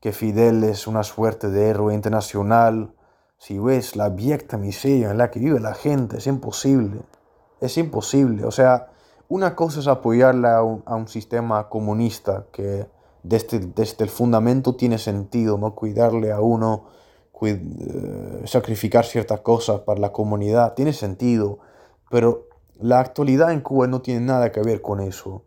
[0.00, 2.94] que Fidel es una suerte de héroe internacional?
[3.36, 7.00] Si ves la abyecta miseria en la que vive la gente, es imposible.
[7.60, 8.44] Es imposible.
[8.44, 8.90] O sea,
[9.28, 12.86] una cosa es apoyarla a un, sistema comunista que
[13.22, 15.74] desde, desde, el fundamento tiene sentido, ¿no?
[15.74, 16.86] Cuidarle a uno,
[17.42, 21.58] eh, sacrificar ciertas cosas para la comunidad, tiene sentido.
[22.10, 22.49] Pero
[22.80, 25.44] la actualidad en Cuba no tiene nada que ver con eso.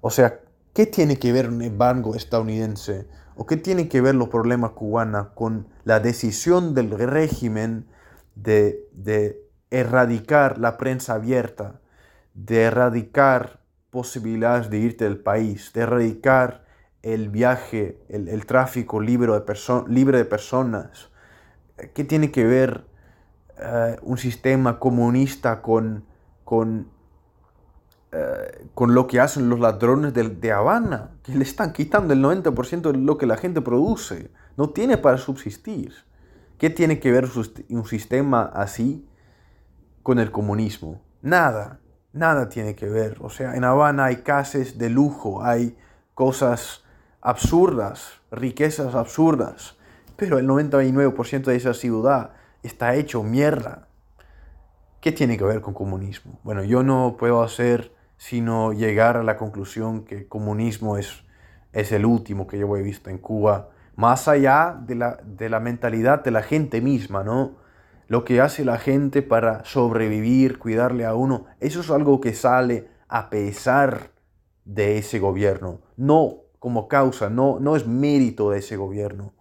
[0.00, 0.40] O sea,
[0.72, 3.06] ¿qué tiene que ver un embargo estadounidense?
[3.36, 7.86] ¿O qué tiene que ver los problemas cubanos con la decisión del régimen
[8.34, 11.80] de, erradicar la prensa abierta?
[12.34, 13.60] de erradicar
[13.90, 16.64] posibilidades de irte del país, de erradicar
[17.02, 21.10] el viaje, el, tráfico libre de, libre de personas.
[21.94, 22.84] ¿Qué tiene que ver
[23.58, 26.04] eh, un sistema comunista con,
[26.44, 26.88] con,
[28.12, 31.10] eh, con lo que hacen los ladrones de, de, Habana?
[31.22, 34.30] Que le están quitando el 90% de lo que la gente produce.
[34.56, 35.92] No tiene para subsistir.
[36.58, 37.28] ¿Qué tiene que ver
[37.68, 39.06] un sistema así
[40.02, 41.02] con el comunismo?
[41.20, 41.80] Nada.
[42.12, 43.16] Nada tiene que ver.
[43.20, 45.76] O sea, en Habana hay casas de lujo, hay
[46.14, 46.84] cosas
[47.20, 49.76] absurdas, riquezas absurdas.
[50.16, 52.30] Pero el 99% de esa ciudad
[52.62, 53.88] está hecho mierda.
[55.04, 56.40] ¿Qué tiene que ver con comunismo?
[56.44, 61.24] Bueno, yo no puedo hacer sino llegar a la conclusión que comunismo es,
[61.74, 65.60] es el último que yo he visto en Cuba, más allá de la, de la
[65.60, 67.56] mentalidad de la gente misma, ¿no?
[68.08, 72.88] lo que hace la gente para sobrevivir, cuidarle a uno, eso es algo que sale
[73.06, 74.12] a pesar
[74.64, 79.34] de ese gobierno, no como causa, no, no es mérito de ese gobierno,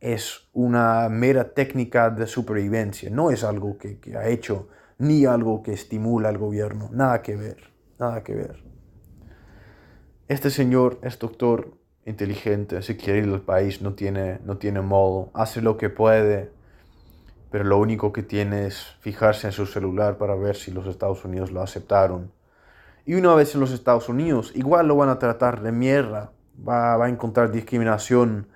[0.00, 4.68] es una mera técnica de supervivencia, no es algo que, que ha hecho
[5.02, 8.62] ni algo que estimula al gobierno, nada que ver, nada que ver.
[10.28, 11.76] Este señor es doctor
[12.06, 16.52] inteligente, si quiere ir al país, no tiene, no tiene modo, hace lo que puede,
[17.50, 21.24] pero lo único que tiene es fijarse en su celular para ver si los Estados
[21.24, 22.30] Unidos lo aceptaron.
[23.04, 27.04] Y una vez en los Estados Unidos, igual lo van a tratar de mierda, va,
[27.04, 28.46] a encontrar discriminación.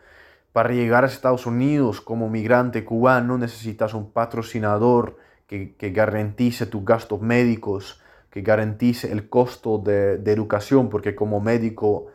[0.52, 7.20] Para llegar a Estados Unidos como migrante cubano necesitas un patrocinador que, garantice tus gastos
[7.20, 12.08] médicos, que garantice el costo de, educación, porque como médico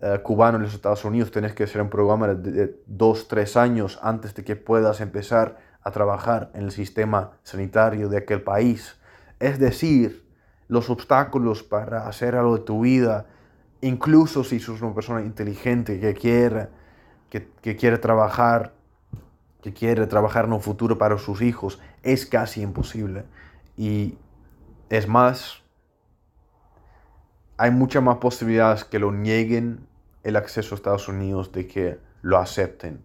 [0.00, 3.56] eh, cubano en los Estados Unidos tienes que hacer un programa de, de dos, tres
[3.56, 8.96] años antes de que puedas empezar a trabajar en el sistema sanitario de aquel país.
[9.40, 10.24] Es decir,
[10.68, 13.26] los obstáculos para hacer algo de tu vida,
[13.80, 16.68] incluso si sos una persona inteligente que quiere,
[17.28, 18.75] que quiere trabajar,
[19.62, 23.24] que quiere trabajar en un futuro para sus hijos, es casi imposible.
[23.76, 24.16] Y
[24.88, 25.62] es más,
[27.56, 29.86] hay muchas más posibilidades que lo nieguen
[30.22, 33.04] el acceso a Estados Unidos de que lo acepten.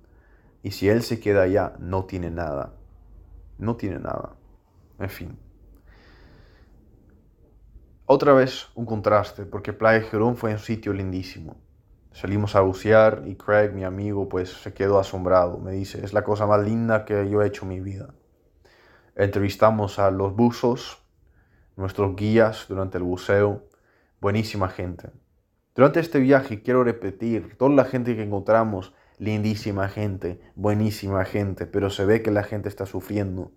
[0.64, 2.74] Y si él se queda allá, no tiene nada.
[3.58, 4.36] No tiene nada.
[5.00, 5.40] En fin.
[8.06, 11.56] Otra vez un contraste, porque Playa Gerón fue un sitio lindísimo.
[12.14, 15.58] Salimos a bucear y Craig, mi amigo, pues se quedó asombrado.
[15.58, 18.14] Me dice, es la cosa más linda que yo he hecho en mi vida.
[19.16, 21.02] Entrevistamos a los buzos,
[21.76, 23.64] nuestros guías durante el buceo.
[24.20, 25.10] Buenísima gente.
[25.74, 31.90] Durante este viaje, quiero repetir, toda la gente que encontramos lindísima gente, buenísima gente, pero
[31.90, 33.52] se ve que la gente está sufriendo.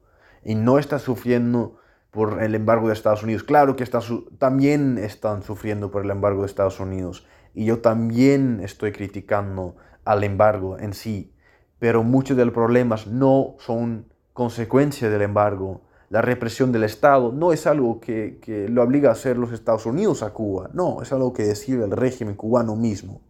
[0.45, 1.81] Y no está sufriendo
[2.11, 3.43] por el embargo de Estados Unidos.
[3.43, 4.01] Claro que está
[4.39, 7.27] también están sufriendo por el embargo de Estados Unidos.
[7.55, 11.33] Y yo también estoy criticando al embargo en sí.
[11.79, 15.83] Pero muchos de los problemas no son consecuencia del embargo.
[16.11, 19.87] La represión del Estado no es algo que, que lo obliga a hacer los Estados
[19.87, 20.71] Unidos a Cuba.
[20.73, 23.21] No, es algo que decide el régimen cubano mismo.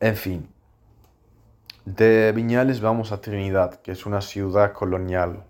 [0.00, 0.48] En fin,
[1.86, 5.44] de Viñales vamos a Trinidad, que es una ciudad colonial.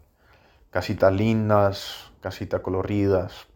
[0.70, 3.48] Casitas lindas, casitas coloridas.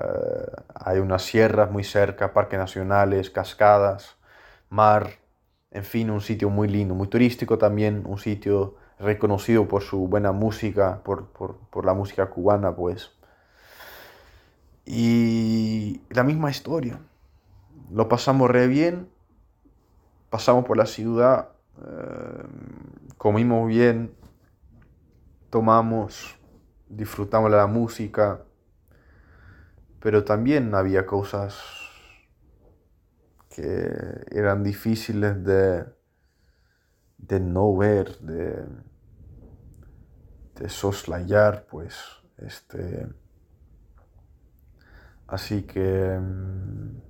[0.00, 4.16] Eh, hay unas sierras muy cerca, parques nacionales, cascadas,
[4.68, 5.10] mar.
[5.70, 10.32] En fin, un sitio muy lindo, muy turístico también, un sitio reconocido por su buena
[10.32, 13.12] música, por, por la música cubana, pues.
[14.84, 17.00] Y la misma historia.
[17.90, 19.08] Lo pasamos re bien,
[20.30, 22.44] pasamos por la ciudad, eh,
[23.18, 24.14] comimos bien,
[25.50, 26.36] tomamos
[26.88, 28.42] disfrutamos de la música,
[30.00, 31.56] pero también había cosas
[33.48, 33.90] que
[34.30, 35.86] eran difíciles de,
[37.18, 38.66] de no ver, de,
[40.56, 41.96] de soslayar, pues,
[42.38, 43.06] este,
[45.26, 47.00] así que mm,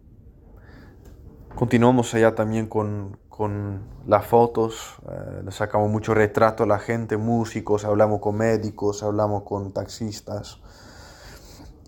[1.55, 7.85] continuamos allá también con, con las fotos, eh, sacamos mucho retrato a la gente, músicos,
[7.85, 10.61] hablamos con médicos, hablamos con taxistas.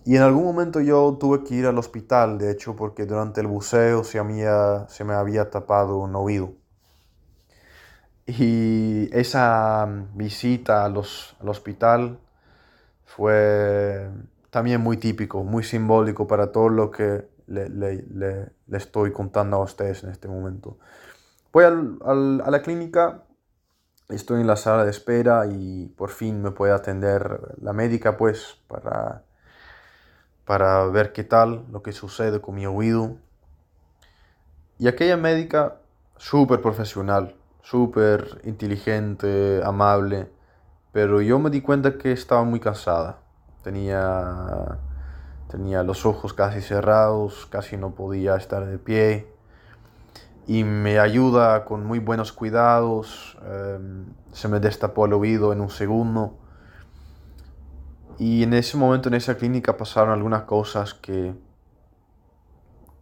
[0.05, 3.47] Y en algún momento yo tuve que ir al hospital, de hecho, porque durante el
[3.47, 4.19] buceo se,
[4.87, 6.53] se me había tapado un oído.
[8.25, 12.19] Y esa visita al hospital
[13.05, 14.09] fue
[14.51, 18.03] también muy típico, muy simbólico para todo lo que le, le,
[18.67, 20.77] le estoy contando a ustedes en este momento.
[21.51, 21.97] Voy al,
[22.45, 23.23] a la clínica,
[24.09, 28.59] estoy en la sala de espera y por fin me puede atender la médica pues
[28.67, 29.23] para,
[30.49, 33.17] para ver qué tal, lo que sucede con mi oído.
[34.79, 35.75] Y aquella médica
[36.17, 40.31] súper profesional, súper inteligente, amable,
[40.91, 43.19] pero yo me di cuenta que estaba muy cansada.
[43.61, 44.79] Tenía,
[45.51, 49.27] tenía los ojos casi cerrados, casi no podía estar de pie
[50.47, 53.37] y me ayuda con muy buenos cuidados.
[53.45, 56.39] Em, se me destapó el oído en un segundo.
[58.19, 61.33] Y en ese momento en esa clínica pasaron algunas cosas que,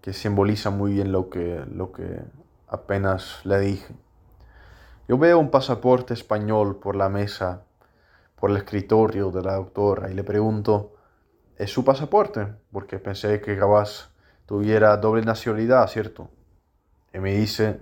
[0.01, 2.21] que simbolizan muy bien lo que, lo que
[2.67, 3.95] apenas le dije.
[5.07, 7.63] Yo veo un pasaporte español por la mesa,
[8.35, 10.93] por el escritorio de la doctora y le pregunto,
[11.57, 12.47] ¿es su pasaporte?
[12.71, 14.11] Porque pensé que capaz
[14.45, 16.29] tuviera doble nacionalidad, ¿cierto?
[17.13, 17.79] y me dice,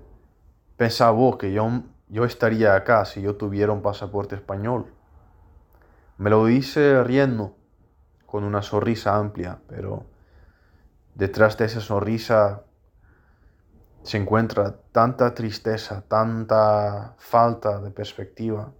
[0.77, 1.69] pensaba vos que yo,
[2.07, 4.85] yo estaría acá si yo tuviera un pasaporte español.
[6.17, 7.57] Me lo dice riendo,
[8.25, 10.05] con una sonrisa amplia, pero
[11.13, 12.63] detrás de esa sonrisa
[14.03, 18.71] se encuentra tanta tristeza, tanta falta de perspectiva.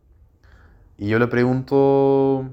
[0.98, 2.50] Y yo le pregunto,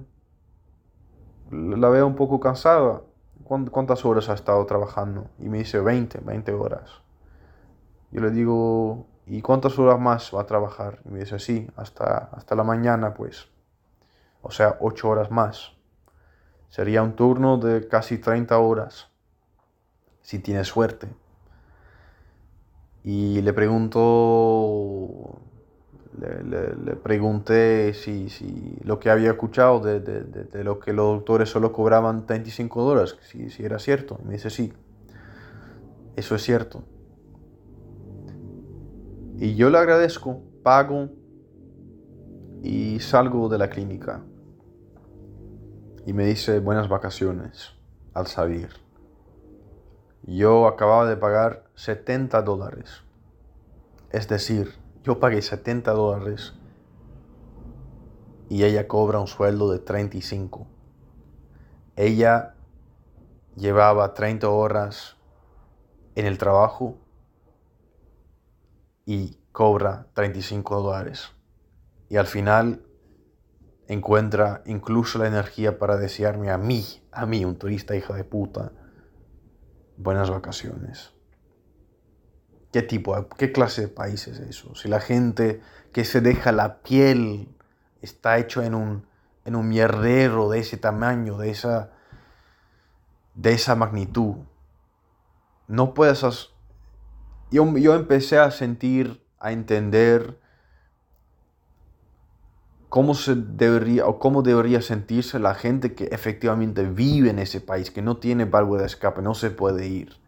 [1.50, 3.02] la veo un poco cansada,
[3.44, 5.30] ¿cuántas horas ha estado trabajando?
[5.38, 7.02] Y me dice 20, 20 horas.
[8.10, 11.00] Yo le digo, ¿y cuántas horas más va a trabajar?
[11.04, 13.51] Y me dice, sí, hasta, hasta la mañana, pues.
[14.43, 15.72] O sea, ocho horas más.
[16.68, 19.09] Sería un turno de casi 30 horas,
[20.22, 21.09] si tiene suerte.
[23.05, 25.38] Y le pregunto,
[26.18, 31.49] le, pregunté si, si, lo que había escuchado de, de, de, lo que los doctores
[31.49, 34.18] solo cobraban 35 dólares, si, si era cierto.
[34.22, 34.72] Y me dice, sí,
[36.16, 36.84] eso es cierto.
[39.38, 41.09] Y yo le agradezco, pago
[42.62, 44.22] y salgo de la clínica.
[46.05, 47.74] Y me dice buenas vacaciones
[48.12, 48.70] al salir.
[50.24, 53.03] Yo acababa de pagar 70 dólares.
[54.11, 54.74] Es decir,
[55.05, 56.55] yo pagué 70 dólares
[58.48, 60.66] y ella cobra un sueldo de 35.
[61.96, 62.55] Ella
[63.57, 65.16] llevaba 30 horas
[66.14, 66.98] en el trabajo
[69.07, 71.32] y cobra 35 dólares.
[72.09, 72.84] Y al final
[73.88, 78.72] encuentra incluso la energía para desearme a mí, a mí, un turista hija de puta,
[79.96, 81.12] buenas vacaciones.
[82.72, 84.74] ¿Qué tipo, qué clase de país es eso?
[84.74, 85.60] Si la gente
[85.92, 87.54] que se deja la piel
[88.00, 89.06] está hecho en un,
[89.44, 91.90] en un mierdero de ese tamaño, de esa,
[93.34, 94.36] de esa magnitud,
[95.68, 96.24] no puedes
[97.52, 100.38] yo, empecé a sentir, a entender
[102.93, 107.90] cómo se debería o cómo debería sentirse la gente que efectivamente vive en ese país,
[107.90, 110.18] que no tiene válvula de escape, no se puede ir.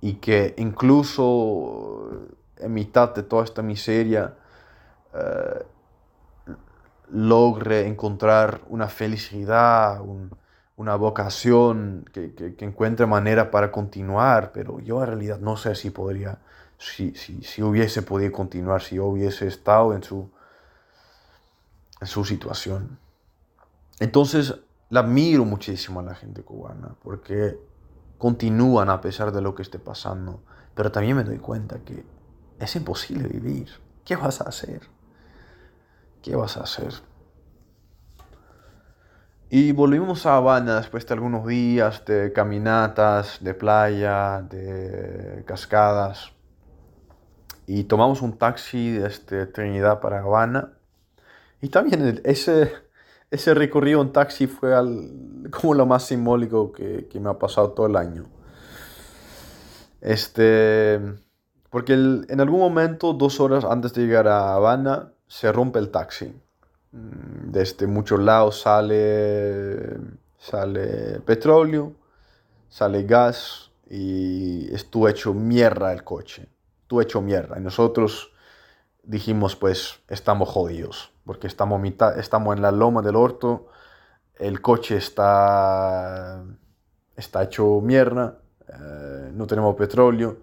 [0.00, 4.36] Y que incluso en mitad de toda esta miseria
[5.12, 5.66] eh,
[7.10, 10.30] logre encontrar una felicidad, un,
[10.76, 15.90] una vocación, que, que, encuentre manera para continuar, pero yo en realidad no sé si
[15.90, 16.38] podría,
[16.78, 20.30] si, si, si hubiese podido continuar, si yo hubiese estado en su,
[22.06, 22.98] su situación.
[24.00, 24.54] Entonces,
[24.90, 27.58] la admiro muchísimo a la gente cubana, porque
[28.18, 30.42] continúan a pesar de lo que esté pasando,
[30.74, 32.04] pero también me doy cuenta que
[32.58, 33.68] es imposible vivir.
[34.04, 34.82] ¿Qué vas a hacer?
[36.22, 36.94] ¿Qué vas a hacer?
[39.50, 46.32] Y volvimos a Habana después de algunos días de caminatas, de playa, de cascadas.
[47.66, 50.72] Y tomamos un taxi desde Trinidad para Habana.
[51.64, 52.74] Y también ese,
[53.30, 54.74] ese recorrido en taxi fue
[55.50, 58.26] como lo más simbólico que, me ha pasado todo el año.
[60.02, 61.00] Este,
[61.70, 66.38] porque en algún momento, dos horas antes de llegar a Habana, se rompe el taxi.
[66.92, 69.96] Mm, desde muchos lados sale,
[70.36, 71.94] sale petróleo,
[72.68, 76.46] sale gas y estuvo hecho mierda el coche.
[76.82, 77.58] Estuvo hecho mierda.
[77.58, 78.32] Y nosotros
[79.02, 81.80] dijimos, pues, estamos jodidos porque estamos,
[82.16, 83.68] estamos en la loma del orto,
[84.36, 86.42] el coche está,
[87.16, 90.38] está hecho mierda, eh, no tenemos petróleo.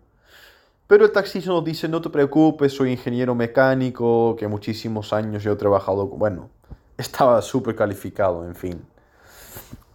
[0.88, 5.53] Pero el taxista nos dice, no te preocupes, soy ingeniero mecánico, que muchísimos años yo
[5.53, 6.49] he trabajado, bueno,
[6.97, 8.86] estaba súper calificado, en fin.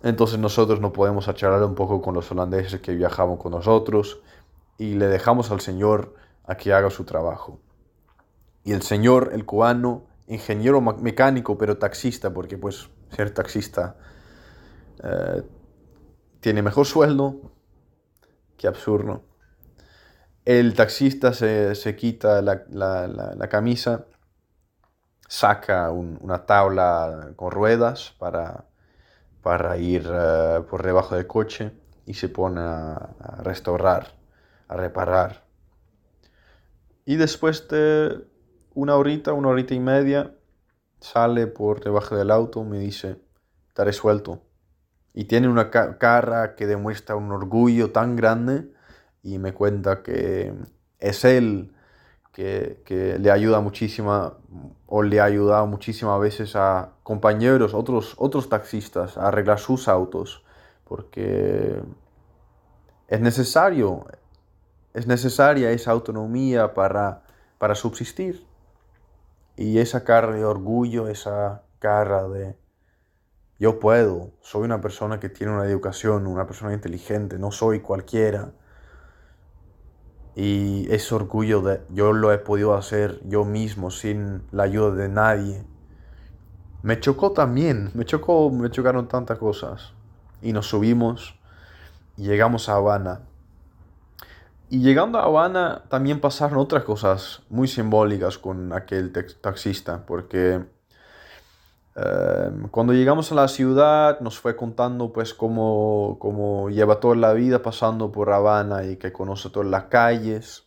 [0.03, 4.21] Entonces nosotros no podemos charlar un poco con los holandeses que viajaban con nosotros
[4.79, 6.15] y le dejamos al señor
[6.47, 7.59] a que haga su trabajo.
[8.63, 13.97] Y el señor, el cubano, ingeniero mecánico, pero taxista, porque pues ser taxista
[15.03, 15.43] eh,
[16.41, 17.53] tiene mejor sueldo.
[18.57, 19.25] Qué absurdo.
[20.45, 24.07] El taxista se, quita la, camisa,
[25.29, 28.67] saca una tabla con ruedas para,
[29.43, 31.73] para ir eh, por debajo del coche
[32.07, 34.15] y se pone a restaurar,
[34.69, 35.45] a reparar.
[37.05, 38.25] Y después de
[38.77, 40.35] una horita, una horita y media,
[41.01, 43.17] sale por debajo del auto, me dice,
[43.69, 44.43] estaré suelto.
[45.15, 48.71] Y tiene una cara que demuestra un orgullo tan grande
[49.23, 50.55] y me cuenta que
[51.01, 51.73] es él
[52.33, 54.35] que, le ayuda muchísimo
[54.87, 60.45] o le ha ayudado muchísimas veces a compañeros, otros, otros taxistas a arreglar sus autos
[60.85, 61.83] porque
[63.09, 64.05] es necesario,
[64.93, 67.23] es necesaria esa autonomía para,
[67.57, 68.46] para subsistir.
[69.57, 72.57] Y esa cara de orgullo, esa cara de
[73.59, 78.53] yo puedo, soy una persona que tiene una educación, una persona inteligente, no soy cualquiera.
[80.35, 85.09] Y ese orgullo de yo lo he podido hacer yo mismo sin la ayuda de
[85.09, 85.65] nadie.
[86.83, 89.95] Me chocó también, me chocó, me chocaron tantas cosas.
[90.43, 91.41] Y nos subimos
[92.19, 93.23] y llegamos a Habana.
[94.69, 100.65] Y llegando a Habana también pasaron otras cosas muy simbólicas con aquel taxista, porque
[101.95, 107.33] em, cuando llegamos a la ciudad nos fue contando pues cómo, cómo, lleva toda la
[107.33, 110.65] vida pasando por Habana y que conoce todas las calles.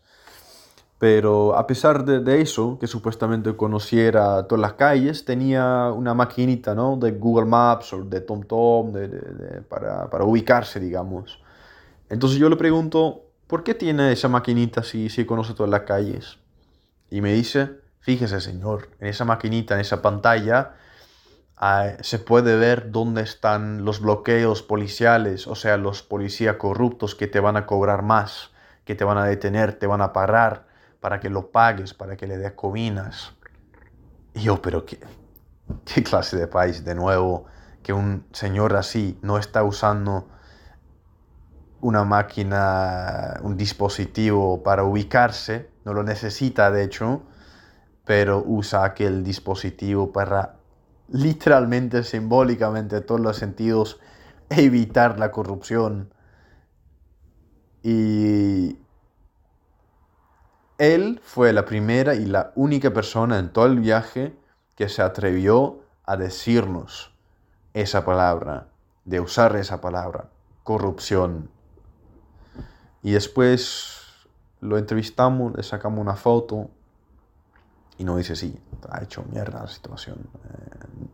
[0.98, 6.98] Pero a pesar de, eso, que supuestamente conociera todas las calles, tenía una maquinita ¿no?
[6.98, 8.94] de Google Maps o de TomTom
[9.70, 11.42] para, para ubicarse, digamos.
[12.10, 16.38] Entonces yo le pregunto, ¿por qué tiene esa maquinita si, si conoce todas las calles?
[17.10, 20.76] Y me dice, fíjese señor, en esa maquinita, en esa pantalla,
[21.58, 27.26] ah, se puede ver dónde están los bloqueos policiales, o sea, los policías corruptos que
[27.26, 28.52] te van a cobrar más,
[28.86, 30.68] que te van a detener, te van a parar
[31.00, 33.34] para que lo pagues, para que le des cominas.
[34.36, 35.00] Y yo, pero qué,
[35.86, 37.46] qué clase de país, de nuevo,
[37.82, 40.28] que un señor así no está usando
[41.82, 47.24] una máquina, un dispositivo para ubicarse, no lo necesita de hecho,
[48.06, 50.56] pero usa aquel dispositivo para
[51.08, 54.00] literalmente, simbólicamente, en todos los sentidos,
[54.50, 56.14] evitar la corrupción.
[57.82, 58.78] Y
[60.78, 64.36] él fue la primera y la única persona en todo el viaje
[64.76, 67.14] que se atrevió a decirnos
[67.74, 68.70] esa palabra,
[69.06, 70.30] de usar esa palabra,
[70.64, 71.50] corrupción.
[73.02, 74.00] Y después
[74.62, 76.70] lo entrevistamos, le sacamos una foto
[77.98, 78.58] y nos dice, sí,
[78.90, 80.18] ha hecho mierda la situación.
[80.46, 81.08] Eh,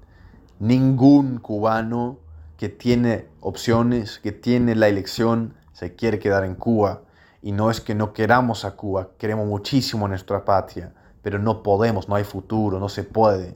[0.59, 2.19] ningún cubano
[2.57, 7.01] que tiene opciones, que tiene la elección, se quiere quedar en Cuba.
[7.41, 11.61] Y no es que no queramos a Cuba, queremos muchísimo a nuestra patria, pero no
[11.61, 13.55] podemos, no hay futuro, no se puede.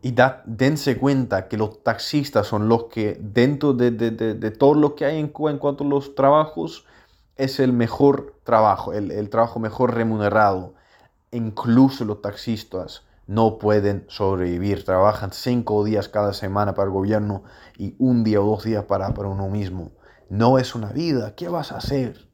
[0.00, 4.50] Y da, dense cuenta que los taxistas son los que, dentro de, de, de, de
[4.50, 6.86] todo lo que hay en Cuba en cuanto a los trabajos,
[7.42, 10.74] es el mejor trabajo, el, trabajo mejor remunerado.
[11.30, 14.84] Incluso los taxistas no pueden sobrevivir.
[14.84, 17.42] Trabajan cinco días cada semana para el gobierno
[17.76, 19.90] y un día o dos días para, para uno mismo.
[20.28, 21.34] No es una vida.
[21.34, 22.28] ¿Qué vas a hacer?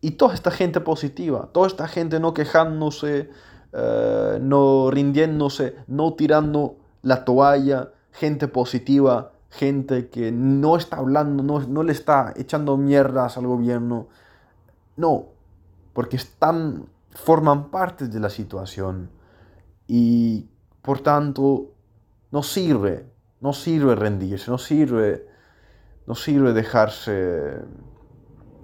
[0.00, 3.30] Y toda esta gente positiva, toda esta gente no quejándose,
[3.72, 11.60] eh, no rindiéndose, no tirando la toalla, gente positiva, gente que no está hablando, no,
[11.60, 14.08] no le está echando mierdas al gobierno.
[14.96, 15.26] No,
[15.92, 19.10] porque están, forman parte de la situación
[19.86, 20.48] y
[20.82, 21.72] por tanto
[22.30, 23.10] no sirve
[23.40, 25.26] No sirve rendirse, no sirve,
[26.06, 27.58] no sirve dejarse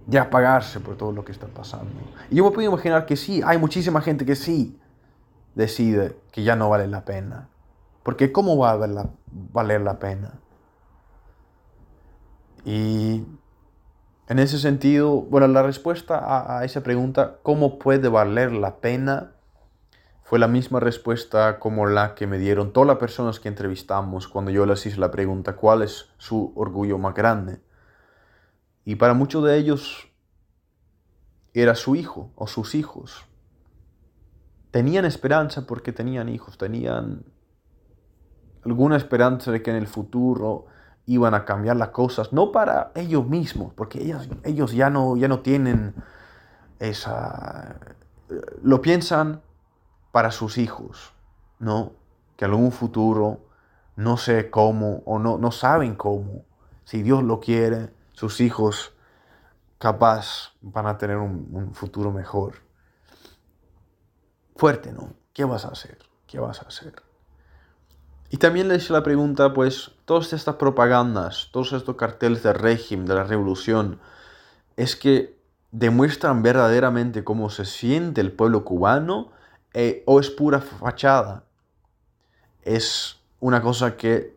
[0.07, 1.93] de apagarse por todo lo que está pasando.
[2.31, 4.79] Y yo me puedo imaginar que sí, hay muchísima gente que sí
[5.55, 7.49] decide que ya no vale la pena.
[8.03, 9.09] Porque ¿cómo va a
[9.53, 10.35] valer la pena?
[12.65, 13.25] Y
[14.29, 19.33] en ese sentido, bueno, la respuesta a, a, esa pregunta, ¿cómo puede valer la pena?
[20.25, 24.51] Fue la misma respuesta como la que me dieron todas las personas que entrevistamos cuando
[24.51, 27.61] yo les hice la pregunta, ¿cuál es su orgullo más grande?
[28.85, 30.09] Y para muchos de ellos
[31.55, 33.25] era su hijo o sus hijos.
[34.71, 37.25] Tenían esperanza porque tenían hijos, tenían
[38.65, 40.67] alguna esperanza de que en el futuro
[41.07, 45.29] iban a cambiar las cosas, no para ellos mismos, porque ellos, ellos ya, no, ya
[45.29, 45.95] no tienen
[46.79, 47.79] esa...
[48.63, 49.41] Lo piensan
[50.11, 51.13] para sus hijos,
[51.59, 51.93] ¿no?
[52.37, 53.41] Que algún futuro,
[53.95, 56.45] no sé cómo, o no, no saben cómo,
[56.85, 58.95] si Dios lo quiere, sus hijos
[59.79, 62.55] capaz van a tener un, futuro mejor.
[64.57, 65.15] Fuerte, ¿no?
[65.33, 65.99] ¿Qué vas a hacer?
[66.27, 66.95] ¿Qué vas a hacer?
[68.31, 73.07] Y también le hice la pregunta, pues, todas estas propagandas, todos estos carteles del régimen,
[73.07, 74.01] de la revolución,
[74.77, 75.37] es que
[75.71, 79.31] demuestran verdaderamente cómo se siente el pueblo cubano
[79.75, 81.45] eh, o es pura fachada.
[82.63, 84.37] Es una cosa que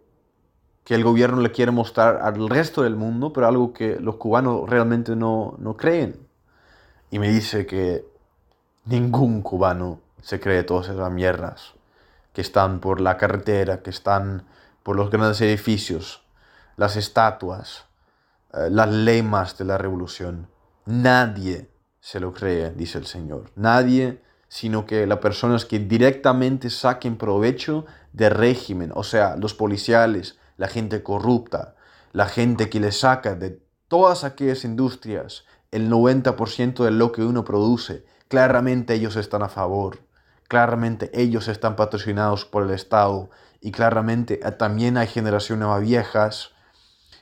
[0.90, 4.68] que el gobierno le quiere mostrar al resto del mundo, pero algo que los cubanos
[4.68, 6.16] realmente no, no creen.
[7.12, 8.08] Y me dice que
[8.86, 11.76] ningún cubano se cree todas esas mierdas
[12.34, 14.46] que están por la carretera, que están
[14.84, 16.24] por los grandes edificios,
[16.78, 17.86] las estatuas,
[18.54, 20.48] eh, las lemas de la revolución.
[20.86, 21.70] Nadie
[22.00, 23.52] se lo cree, dice el Señor.
[23.56, 30.40] Nadie, sino que las personas que directamente saquen provecho del régimen, o sea, los policiales,
[30.58, 31.76] la gente corrupta,
[32.12, 37.46] la gente que le saca de todas aquellas industrias el 90% de lo que uno
[37.46, 40.00] produce, claramente ellos están a favor,
[40.50, 43.30] claramente ellos están patrocinados por el Estado
[43.62, 46.52] y claramente eh, también hay generaciones más viejas,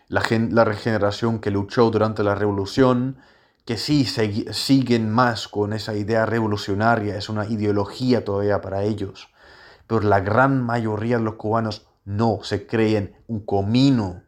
[0.08, 3.18] la, la regeneración que luchó durante la revolución,
[3.66, 9.28] que sí siguen más con esa idea revolucionaria, es una ideología todavía para ellos,
[9.88, 14.24] pero la gran mayoría de los cubanos no se creen un comino,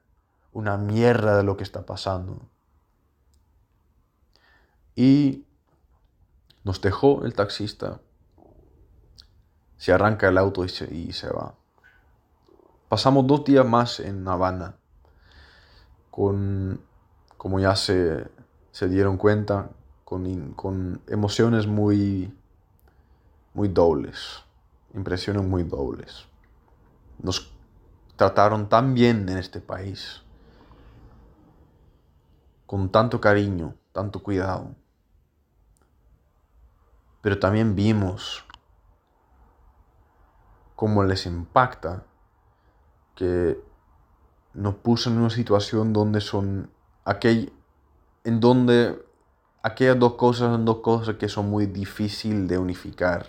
[0.52, 2.42] una mierda de lo que está pasando.
[4.94, 5.46] Y
[6.66, 8.02] nos dejó el taxista.
[9.80, 11.56] Se arranca el auto y se, va.
[12.90, 14.76] Pasamos dos días más en Habana,
[16.12, 16.82] con,
[17.38, 18.30] como ya se,
[18.90, 19.70] dieron cuenta,
[20.04, 22.38] con, con emociones muy,
[23.54, 24.44] muy dobles,
[24.94, 26.26] impresiones muy dobles.
[27.18, 27.50] Nos
[28.18, 30.24] trataron tan bien en este país,
[32.66, 34.76] con tanto cariño, tanto cuidado.
[37.22, 38.44] Pero también vimos
[40.80, 42.06] cómo les impacta
[43.14, 43.60] que
[44.54, 46.72] nos puso en una situación donde son
[47.04, 47.52] aquel,
[48.24, 48.98] en donde
[49.62, 53.26] aquellas dos cosas son dos cosas que son muy difíciles de unificar.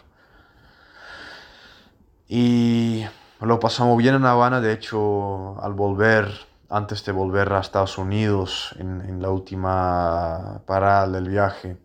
[2.29, 3.05] Y
[3.41, 6.31] lo pasamos bien en Habana, de hecho, al volver,
[6.69, 11.83] antes de volver a Estados Unidos, en, la última parada del viaje,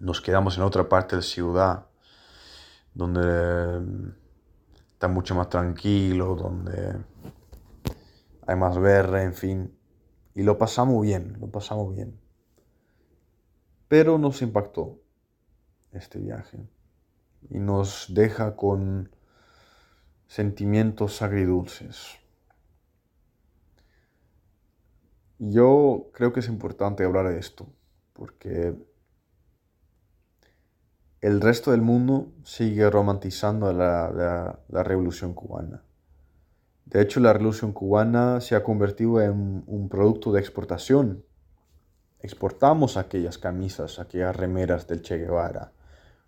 [0.00, 1.86] nos quedamos en otra parte de la ciudad,
[2.94, 4.21] donde
[5.02, 6.96] está mucho más tranquilo, donde
[8.46, 9.76] hay más verde, en fin.
[10.32, 12.20] Y lo pasamos bien, lo pasamos bien.
[13.88, 15.00] Pero nos impactó
[15.90, 16.68] este viaje
[17.50, 19.10] y nos deja con
[20.28, 22.20] sentimientos agridulces.
[25.40, 27.66] Yo creo que es importante hablar de esto,
[28.12, 28.72] porque
[31.22, 35.82] el resto del mundo sigue romantizando la, revolución cubana.
[36.84, 41.24] De hecho, la revolución cubana se ha convertido en un producto de exportación.
[42.20, 45.72] Exportamos aquellas camisas, aquellas remeras del Che Guevara,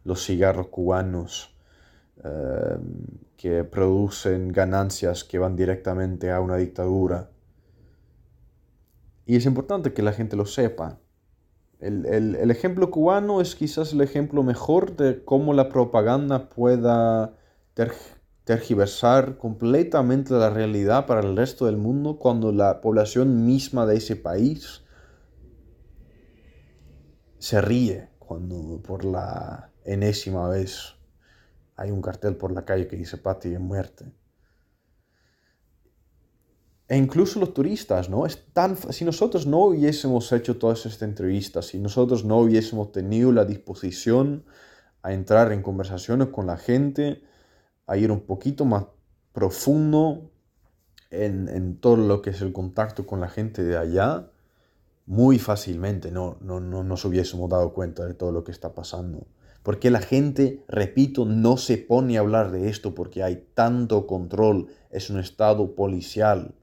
[0.05, 1.55] los cigarros cubanos,
[2.23, 3.05] Em,
[3.37, 7.31] que producen ganancias que van directamente a una dictadura.
[9.27, 10.99] Y es importante que la gente lo sepa.
[11.85, 17.35] El, ejemplo cubano es quizás el ejemplo mejor de cómo la propaganda pueda
[18.45, 24.17] tergiversar completamente la realidad para el resto del mundo cuando la población misma de ese
[24.17, 24.83] país
[27.39, 30.95] se ríe cuando por la enésima vez
[31.77, 34.07] hay un cartel por la calle que dice Pati en muerte.
[36.95, 38.25] E incluso los turistas, ¿no?
[38.25, 43.33] Es tan, si nosotros no hubiésemos hecho todas estas entrevistas, si nosotros no hubiésemos tenido
[43.33, 44.45] la disposición
[45.03, 47.25] a entrar en conversaciones con la gente,
[47.89, 48.85] a ir un poquito más
[49.33, 50.31] profundo
[51.11, 54.31] en, en todo lo que es el contacto con la gente de allá,
[55.05, 59.27] muy fácilmente no, no, no nos hubiésemos dado cuenta de todo lo que está pasando.
[59.65, 64.69] Porque la gente, repito, no se pone a hablar de esto porque hay tanto control,
[64.91, 66.55] es un estado policial.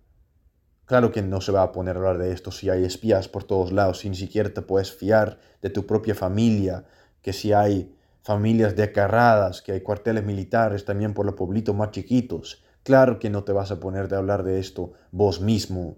[0.91, 3.45] Claro que no se va a poner a hablar de esto si hay espías por
[3.45, 6.83] todos lados, si ni siquiera te puedes fiar de tu propia familia,
[7.21, 12.61] que si hay familias decarradas, que hay cuarteles militares también por los pueblitos más chiquitos.
[12.83, 15.95] Claro que no te vas a poner a hablar de esto vos mismo.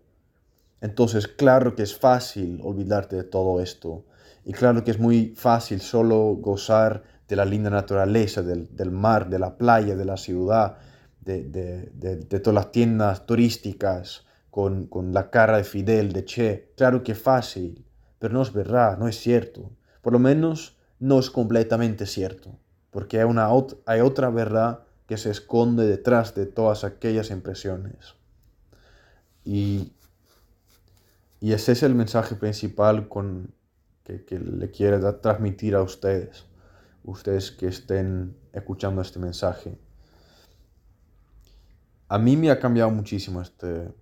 [0.80, 4.06] Entonces, claro que es fácil olvidarte de todo esto.
[4.46, 9.40] Y claro que es muy fácil solo gozar de la linda naturaleza, del, mar, de
[9.40, 10.78] la playa, de la ciudad,
[11.20, 16.74] de, todas las tiendas turísticas con, con, la cara de Fidel, de Che.
[16.78, 17.84] Claro que es fácil,
[18.20, 19.72] pero no es verdad, no es cierto.
[20.04, 22.60] Por lo menos no es completamente cierto,
[22.92, 23.50] porque hay, una,
[23.88, 28.14] hay otra verdad que se esconde detrás de todas aquellas impresiones.
[29.44, 29.94] Y
[31.44, 33.54] y ese es el mensaje principal con,
[34.06, 36.46] que, que le quiero transmitir a ustedes,
[37.04, 39.78] ustedes que estén escuchando este mensaje.
[42.08, 43.94] A mí me ha cambiado muchísimo este,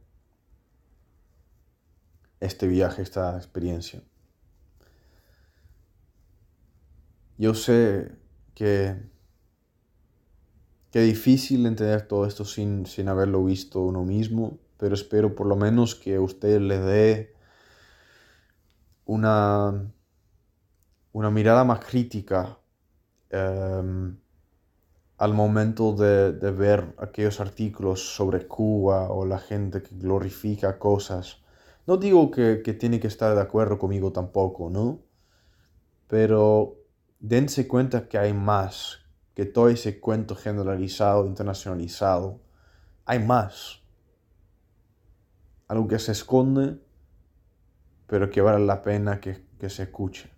[2.42, 4.02] este viaje, esta experiencia.
[7.38, 8.12] Yo sé
[8.54, 9.02] que,
[10.92, 15.56] que difícil entender todo esto sin, sin haberlo visto uno mismo, pero espero por lo
[15.56, 17.36] menos que usted le dé
[19.06, 19.92] una,
[21.14, 22.58] una mirada más crítica
[23.30, 24.18] em,
[25.18, 31.41] al momento de, ver aquellos artículos sobre Cuba o la gente que glorifica cosas.
[31.88, 35.00] No digo que, que tiene que estar de acuerdo conmigo tampoco, ¿no?
[36.08, 36.78] Pero
[37.20, 39.00] dense cuenta que hay más,
[39.34, 42.42] que todo ese cuento generalizado, internacionalizado,
[43.06, 43.82] hay más
[45.72, 46.82] algo que se esconde,
[48.06, 50.30] pero que vale la pena que, se escuche.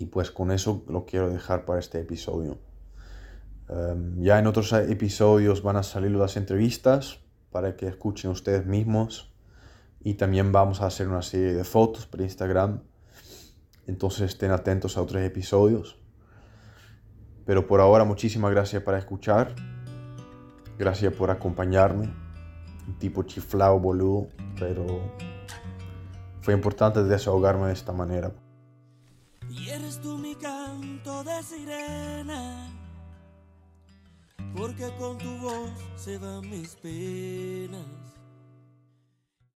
[0.00, 2.58] Y pues con eso lo quiero dejar para este episodio.
[3.68, 7.20] Em, ya en otros episodios van a salir las entrevistas
[7.52, 9.32] para que escuchen ustedes mismos.
[10.00, 12.82] Y también vamos a hacer una serie de fotos para Instagram.
[13.86, 15.98] Entonces estén atentos a otros episodios.
[17.44, 19.54] Pero por ahora muchísimas gracias por escuchar.
[20.78, 22.12] Gracias por acompañarme
[22.86, 24.28] un tipo chiflado, boludo,
[24.58, 24.84] pero
[26.40, 28.32] fue importante desahogarme de esta manera.
[29.50, 32.68] Y eres tú mi canto de sirena,
[34.56, 37.95] porque con tu voz se van mis penas.